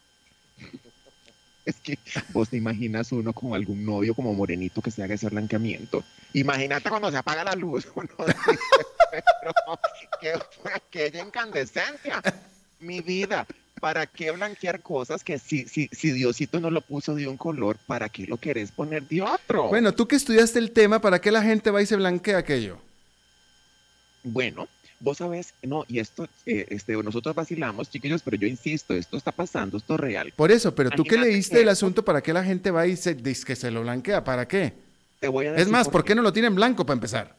[1.70, 1.98] Es que
[2.32, 6.02] vos te imaginas uno con algún novio como morenito que se haga ese blanqueamiento.
[6.32, 7.86] Imagínate cuando se apaga la luz.
[7.94, 8.58] Uno dice,
[9.10, 9.52] pero
[10.20, 10.32] ¿qué
[10.74, 12.20] aquella incandescencia?
[12.80, 13.46] Mi vida,
[13.80, 17.76] ¿para qué blanquear cosas que si, si, si Diosito no lo puso de un color,
[17.86, 19.68] ¿para qué lo querés poner de otro?
[19.68, 22.78] Bueno, tú que estudiaste el tema, ¿para qué la gente va y se blanquea aquello?
[24.24, 24.68] Bueno,
[25.00, 29.32] vos sabés, no, y esto, eh, este, nosotros vacilamos, chiquillos, pero yo insisto, esto está
[29.32, 30.32] pasando, esto es real.
[30.36, 32.96] Por eso, pero tú que leíste que- el asunto, ¿para qué la gente va y
[32.96, 34.22] se, dice que se lo blanquea?
[34.24, 34.74] ¿Para qué?
[35.18, 37.34] Te voy a Es más, ¿por qué no lo tienen blanco para empezar?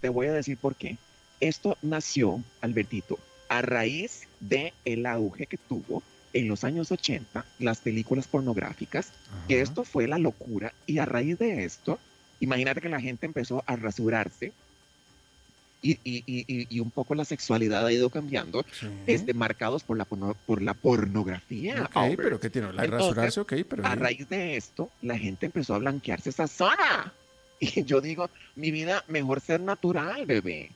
[0.00, 0.96] Te voy a decir por qué.
[1.40, 6.02] Esto nació, Albertito, a raíz de el auge que tuvo
[6.32, 9.08] en los años 80 las películas pornográficas,
[9.48, 11.98] que esto fue la locura, y a raíz de esto,
[12.40, 14.52] imagínate que la gente empezó a rasurarse
[15.90, 18.88] y, y- y- y- un poco la sexualidad ha ido cambiando, Sí.
[19.06, 21.82] este, marcados por la, por la pornografía.
[21.84, 22.22] Ok, Albert.
[22.22, 22.72] pero ¿qué tiene?
[22.72, 23.86] La Entonces, rasurarse, ok, pero...
[23.86, 27.12] A raíz de esto, la gente empezó a blanquearse esa zona.
[27.60, 30.70] Y yo digo, mi vida, mejor ser natural, bebé.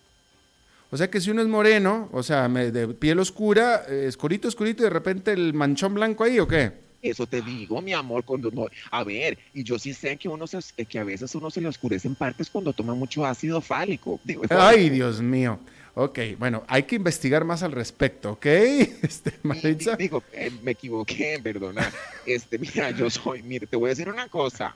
[0.90, 4.48] O sea que si uno es moreno, o sea, me- de piel oscura, eh, oscurito,
[4.48, 6.72] oscurito, y de repente el manchón blanco ahí, ¿o qué?
[7.01, 10.46] Eso te digo, mi amor, cuando no, a ver, y yo sí sé que uno
[10.46, 14.18] se, que a veces uno se le oscurecen partes cuando toma mucho ácido fálico.
[14.24, 15.61] Digo, Ay, Dios mío.
[15.94, 18.46] Ok, bueno, hay que investigar más al respecto, ¿ok?
[19.03, 19.96] Este, Maritza.
[19.96, 21.90] digo, eh, me equivoqué, perdona.
[22.26, 24.74] Este, mira, yo soy, mire, te voy a decir una cosa.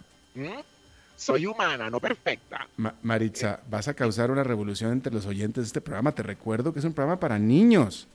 [1.17, 2.67] Soy humana, no perfecta.
[2.77, 6.13] Ma- Maritza, vas a causar una revolución entre los oyentes de este programa.
[6.15, 8.09] Te recuerdo que es un programa para niños.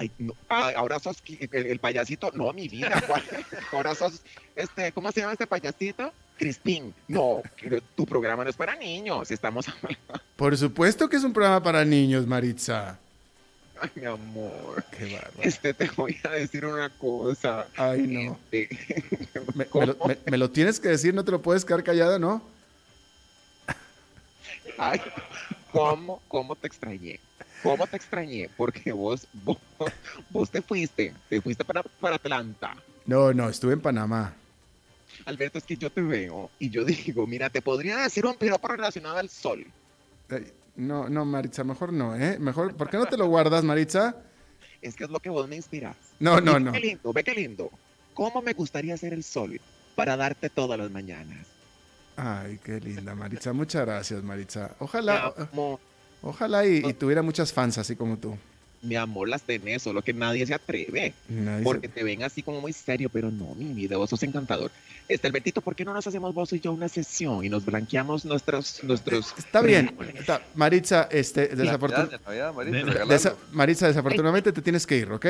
[0.00, 2.30] Ay, no, ay, ahora sos el, el payasito.
[2.32, 3.02] No, mi vida.
[3.08, 3.22] ¿cuál?
[3.72, 4.22] Ahora sos,
[4.54, 6.12] este, ¿cómo se llama este payasito?
[6.38, 6.94] Crispín.
[7.08, 7.42] No,
[7.96, 9.30] tu programa no es para niños.
[9.32, 9.66] Estamos
[10.36, 12.96] Por supuesto que es un programa para niños, Maritza.
[13.80, 14.84] Ay, mi amor.
[14.96, 15.42] Qué bárbaro.
[15.42, 17.66] Este, te voy a decir una cosa.
[17.76, 18.38] Ay, no.
[18.52, 18.68] Este,
[19.54, 22.18] Me, me lo, me- me lo tienes que decir, no te lo puedes quedar callada,
[22.20, 22.40] ¿no?
[24.78, 25.00] Ay,
[25.72, 27.18] ¿cómo, cómo te extrañé?
[27.62, 28.48] ¿Cómo te extrañé?
[28.56, 29.58] Porque vos, vos,
[30.30, 32.74] vos te fuiste, te fuiste para, para Atlanta.
[33.06, 34.34] No, no, estuve en Panamá.
[35.24, 38.68] Alberto, es que yo te veo y yo digo, mira, te podría decir un piropo
[38.68, 39.66] relacionado al sol.
[40.30, 42.38] Ay, No, no, Maritza, mejor no, ¿eh?
[42.38, 44.16] Mejor, ¿por qué no te lo guardas, Maritza?
[44.80, 45.96] Es que es lo que vos me inspiras.
[46.20, 46.72] No, no, Y no.
[46.72, 47.70] Ve qué lindo, ve qué lindo.
[48.14, 49.60] ¿Cómo me gustaría ser el sol
[49.96, 51.46] para darte todas las mañanas?
[52.16, 53.52] Ay, qué linda, Maritza.
[53.52, 54.74] Muchas gracias, Maritza.
[54.80, 55.32] Ojalá,
[56.22, 58.36] ojalá y, y tuviera muchas fans así como tú.
[58.82, 61.12] mi amor, las tenés, solo que nadie se atreve.
[61.28, 64.22] Nadie se- Porque te ven así como muy serio, pero no, mi vida, vos sos
[64.22, 64.70] encantador.
[65.08, 68.24] Este, Albertito, ¿por qué no nos hacemos vos y yo una sesión y nos blanqueamos
[68.24, 69.34] nuestros, nuestros...
[69.38, 69.96] Está bien.
[70.14, 72.92] Está- Maritza, este, desafortun- Navidad, Navidad, Marito, Nena.
[72.92, 73.14] regalando.
[73.14, 75.26] desa- Maritza, desafortunadamente te tienes que ir, ¿ok?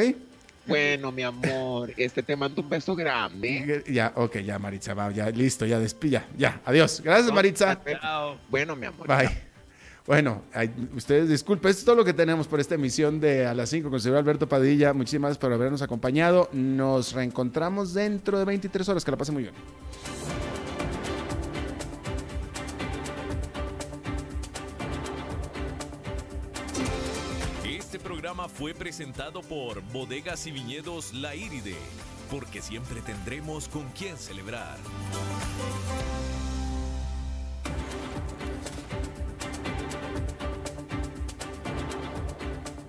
[0.66, 3.82] Bueno, mi amor, este, te mando un beso grande.
[3.88, 7.00] Ya, ok, ya, Maritza, va, ya, listo, ya, despilla, ya, adiós.
[7.02, 7.80] Gracias, Maritza.
[8.50, 9.06] Bueno, mi amor.
[9.08, 9.47] Bye.
[10.08, 10.40] Bueno,
[10.96, 13.90] ustedes disculpen, esto es todo lo que tenemos por esta emisión de A las 5
[13.90, 14.94] con el señor Alberto Padilla.
[14.94, 16.48] Muchísimas gracias por habernos acompañado.
[16.50, 19.04] Nos reencontramos dentro de 23 horas.
[19.04, 19.54] Que la pasen muy bien.
[27.66, 31.76] Este programa fue presentado por Bodegas y Viñedos La Iride,
[32.30, 34.78] porque siempre tendremos con quién celebrar.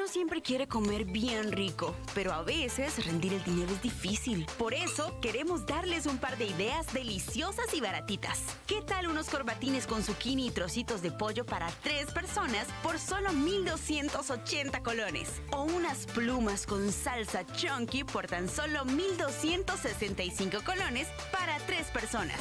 [0.00, 4.46] Uno siempre quiere comer bien rico, pero a veces rendir el dinero es difícil.
[4.56, 8.40] Por eso queremos darles un par de ideas deliciosas y baratitas.
[8.66, 13.30] ¿Qué tal unos corbatines con zucchini y trocitos de pollo para tres personas por solo
[13.34, 15.42] 1,280 colones?
[15.52, 22.40] O unas plumas con salsa chunky por tan solo 1,265 colones para tres personas.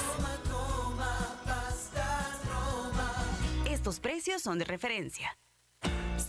[3.69, 5.37] Estos precios son de referencia.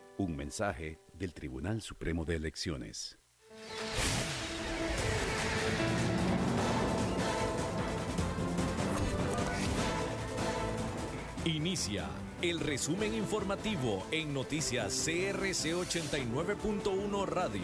[0.21, 3.17] Un mensaje del Tribunal Supremo de Elecciones.
[11.43, 12.05] Inicia
[12.43, 17.61] el resumen informativo en noticias CRC 89.1 Radio.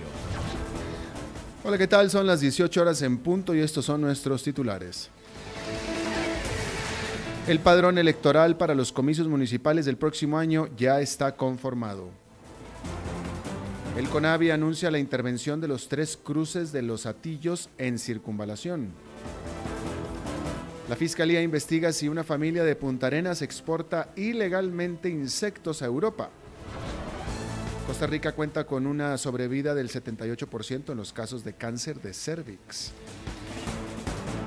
[1.63, 2.09] Hola, ¿qué tal?
[2.09, 5.11] Son las 18 horas en punto y estos son nuestros titulares.
[7.47, 12.09] El padrón electoral para los comicios municipales del próximo año ya está conformado.
[13.97, 18.91] El CONAVI anuncia la intervención de los tres cruces de los Atillos en circunvalación.
[20.87, 26.29] La Fiscalía investiga si una familia de Punta Arenas exporta ilegalmente insectos a Europa.
[27.87, 32.91] Costa Rica cuenta con una sobrevida del 78% en los casos de cáncer de cervix.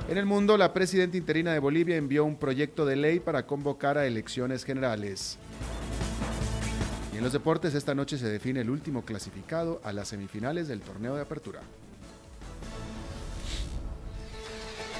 [0.07, 3.97] En el mundo, la presidenta interina de Bolivia envió un proyecto de ley para convocar
[3.97, 5.37] a elecciones generales.
[7.21, 11.13] En los deportes, esta noche se define el último clasificado a las semifinales del torneo
[11.13, 11.61] de apertura.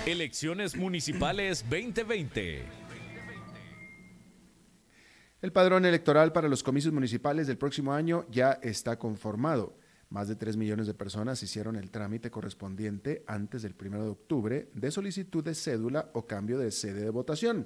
[0.05, 2.63] Elecciones Municipales 2020.
[5.41, 9.75] El padrón electoral para los comicios municipales del próximo año ya está conformado.
[10.11, 14.69] Más de 3 millones de personas hicieron el trámite correspondiente antes del 1 de octubre
[14.75, 17.65] de solicitud de cédula o cambio de sede de votación.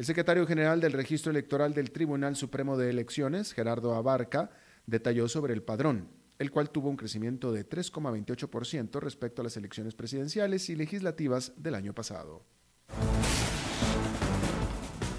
[0.00, 4.48] El secretario general del Registro Electoral del Tribunal Supremo de Elecciones, Gerardo Abarca,
[4.86, 9.94] detalló sobre el padrón, el cual tuvo un crecimiento de 3,28% respecto a las elecciones
[9.94, 12.46] presidenciales y legislativas del año pasado.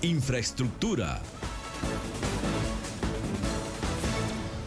[0.01, 1.21] Infraestructura.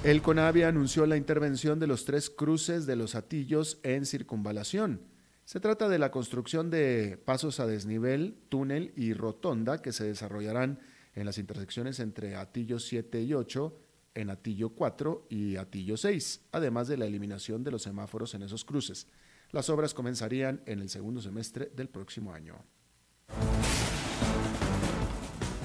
[0.04, 5.00] El CONAVI anunció la intervención de los tres cruces de los Atillos en circunvalación.
[5.44, 10.80] Se trata de la construcción de pasos a desnivel, túnel y rotonda que se desarrollarán
[11.14, 13.78] en las intersecciones entre Atillo 7 y 8,
[14.14, 18.64] en Atillo 4 y Atillo 6, además de la eliminación de los semáforos en esos
[18.64, 19.06] cruces.
[19.50, 22.64] Las obras comenzarían en el segundo semestre del próximo año.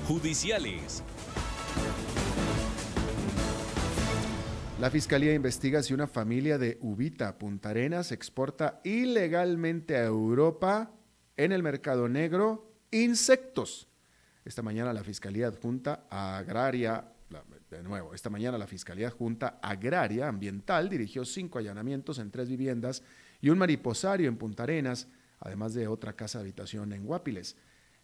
[0.08, 1.04] Judiciales.
[4.80, 10.94] La Fiscalía investiga si una familia de Ubita, Punta Arenas, exporta ilegalmente a Europa
[11.36, 13.90] en el mercado negro insectos.
[14.46, 17.12] Esta mañana la Fiscalía Adjunta Agraria,
[17.70, 23.04] de nuevo, esta mañana la Fiscalía Adjunta Agraria Ambiental dirigió cinco allanamientos en tres viviendas
[23.42, 25.10] y un mariposario en Punta Arenas,
[25.42, 27.58] además de otra casa de habitación en Guapiles.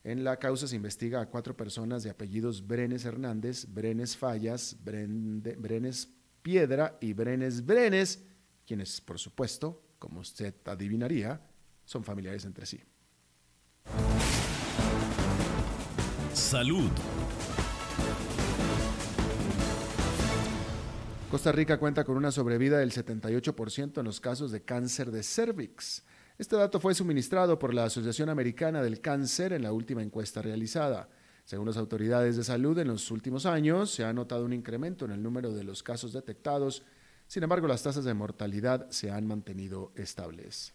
[0.03, 6.09] En la causa se investiga a cuatro personas de apellidos Brenes Hernández, Brenes Fallas, Brenes
[6.45, 8.23] Piedra y Brenes Brenes,
[8.67, 11.41] quienes, por supuesto, como usted adivinaría,
[11.83, 12.79] son familiares entre sí.
[16.33, 16.91] Salud.
[21.31, 26.03] Costa Rica cuenta con una sobrevida del 78% en los casos de cáncer de cervix.
[26.37, 31.09] Este dato fue suministrado por la Asociación Americana del Cáncer en la última encuesta realizada.
[31.45, 35.11] Según las autoridades de salud, en los últimos años se ha notado un incremento en
[35.11, 36.81] el número de los casos detectados.
[37.27, 40.73] Sin embargo, las tasas de mortalidad se han mantenido estables.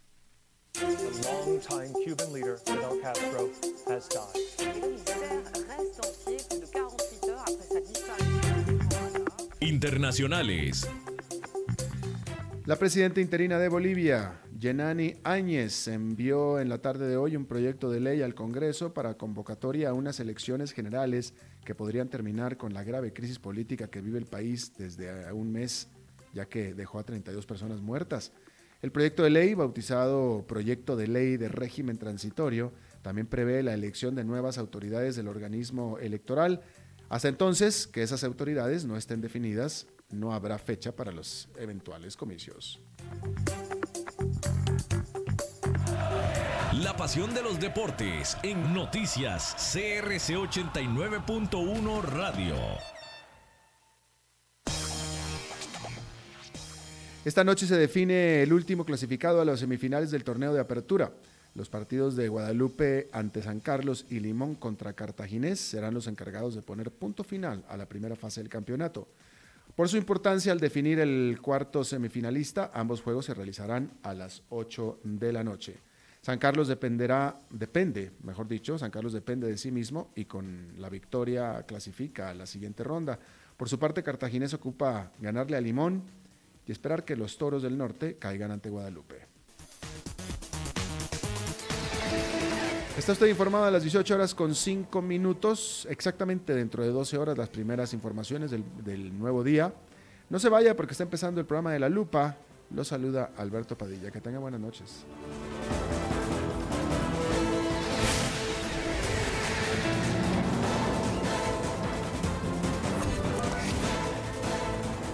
[9.59, 10.89] Internacionales.
[12.66, 17.91] La presidenta interina de Bolivia, Yenani Áñez envió en la tarde de hoy un proyecto
[17.91, 21.33] de ley al Congreso para convocatoria a unas elecciones generales
[21.65, 25.89] que podrían terminar con la grave crisis política que vive el país desde un mes,
[26.35, 28.33] ya que dejó a 32 personas muertas.
[28.83, 34.15] El proyecto de ley, bautizado Proyecto de Ley de Régimen Transitorio, también prevé la elección
[34.15, 36.61] de nuevas autoridades del organismo electoral.
[37.09, 42.79] Hasta entonces, que esas autoridades no estén definidas, no habrá fecha para los eventuales comicios.
[47.01, 52.55] Pasión de los deportes en noticias CRC 89.1 Radio.
[57.24, 61.11] Esta noche se define el último clasificado a las semifinales del torneo de apertura.
[61.55, 66.61] Los partidos de Guadalupe ante San Carlos y Limón contra Cartaginés serán los encargados de
[66.61, 69.09] poner punto final a la primera fase del campeonato.
[69.74, 75.01] Por su importancia al definir el cuarto semifinalista, ambos juegos se realizarán a las 8
[75.03, 75.78] de la noche.
[76.23, 80.91] San Carlos dependerá, depende, mejor dicho, San Carlos depende de sí mismo y con la
[80.91, 83.18] victoria clasifica a la siguiente ronda.
[83.57, 86.03] Por su parte, Cartaginés ocupa ganarle a Limón
[86.66, 89.31] y esperar que los toros del norte caigan ante Guadalupe.
[92.99, 97.39] Está usted informado a las 18 horas con 5 minutos, exactamente dentro de 12 horas
[97.39, 99.73] las primeras informaciones del, del nuevo día.
[100.29, 102.37] No se vaya porque está empezando el programa de La Lupa.
[102.75, 104.11] Lo saluda Alberto Padilla.
[104.11, 105.07] Que tenga buenas noches.